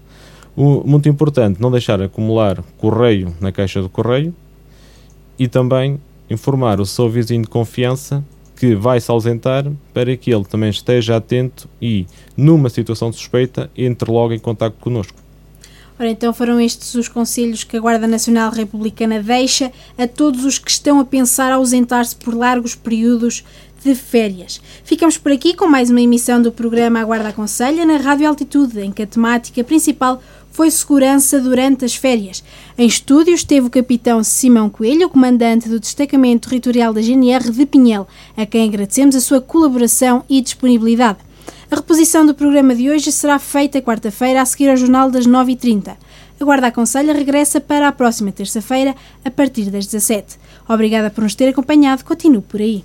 O, 0.56 0.84
muito 0.86 1.08
importante, 1.08 1.62
não 1.62 1.71
deixar 1.71 2.02
acumular 2.02 2.63
correio 2.78 3.34
na 3.39 3.52
caixa 3.52 3.82
do 3.82 3.89
correio 3.89 4.34
e 5.38 5.47
também 5.47 5.99
informar 6.30 6.80
o 6.80 6.86
seu 6.86 7.10
vizinho 7.10 7.43
de 7.43 7.47
confiança 7.47 8.23
que 8.60 8.76
vai 8.76 9.00
se 9.00 9.10
ausentar 9.10 9.65
para 9.93 10.17
que 10.17 10.32
ele 10.32 10.43
também 10.43 10.69
esteja 10.69 11.15
atento 11.15 11.69
e, 11.82 12.06
numa 12.36 12.69
situação 12.69 13.12
suspeita, 13.12 13.72
entre 13.76 14.12
logo 14.12 14.34
em 14.34 14.39
contato 14.39 14.76
connosco. 14.82 15.17
Ora, 15.98 16.10
então 16.10 16.34
foram 16.34 16.60
estes 16.60 16.93
os 16.93 17.08
conselhos 17.08 17.63
que 17.63 17.78
a 17.78 17.80
Guarda 17.80 18.08
Nacional 18.08 18.52
Republicana 18.52 19.24
deixa 19.24 19.72
a 19.98 20.08
todos 20.08 20.43
os 20.43 20.58
que 20.58 20.72
estão 20.72 21.00
a 21.00 21.06
pensar 21.06 21.52
ausentar-se 21.54 22.15
por 22.15 22.34
largos 22.34 22.76
períodos 22.76 23.45
de 23.84 23.95
férias. 23.95 24.62
Ficamos 24.84 25.17
por 25.17 25.32
aqui 25.32 25.54
com 25.54 25.67
mais 25.67 25.89
uma 25.89 26.02
emissão 26.02 26.41
do 26.41 26.52
programa 26.52 27.00
A 27.00 27.06
Guarda 27.06 27.30
Aconselha 27.30 27.86
na 27.86 27.95
Rádio 27.95 28.28
Altitude, 28.28 28.82
em 28.82 28.91
que 28.91 29.04
a 29.04 29.08
temática 29.08 29.63
principal 29.63 30.22
foi 30.60 30.69
segurança 30.69 31.39
durante 31.39 31.86
as 31.86 31.95
férias. 31.95 32.43
Em 32.78 32.86
estúdio 32.86 33.34
esteve 33.34 33.67
o 33.67 33.69
capitão 33.69 34.22
Simão 34.22 34.69
Coelho, 34.69 35.08
comandante 35.08 35.69
do 35.69 35.80
Destacamento 35.80 36.50
Territorial 36.50 36.91
da 36.91 37.02
GNR 37.02 37.50
de 37.50 37.65
Pinhel, 37.65 38.06
a 38.36 38.45
quem 38.45 38.67
agradecemos 38.67 39.15
a 39.15 39.22
sua 39.22 39.39
colaboração 39.39 40.26
e 40.30 40.41
disponibilidade. 40.41 41.19
A 41.72 41.78
reposição 41.78 42.26
do 42.26 42.36
programa 42.36 42.76
de 42.76 42.89
hoje 42.89 43.10
será 43.10 43.39
feita 43.39 43.82
quarta-feira, 43.82 44.41
a 44.41 44.45
seguir 44.45 44.69
ao 44.69 44.76
Jornal 44.76 45.10
das 45.10 45.26
9h30. 45.26 45.95
A 46.38 46.43
Guarda 46.43 46.67
Aconselha 46.67 47.13
regressa 47.13 47.62
para 47.62 47.88
a 47.88 47.93
próxima 47.93 48.34
terça-feira, 48.34 48.93
a 49.24 49.32
partir 49.32 49.72
das 49.72 49.86
17 49.86 50.38
Obrigada 50.67 51.10
por 51.10 51.24
nos 51.24 51.36
ter 51.36 51.48
acompanhado. 51.48 52.04
Continue 52.04 52.41
por 52.41 52.60
aí. 52.60 52.84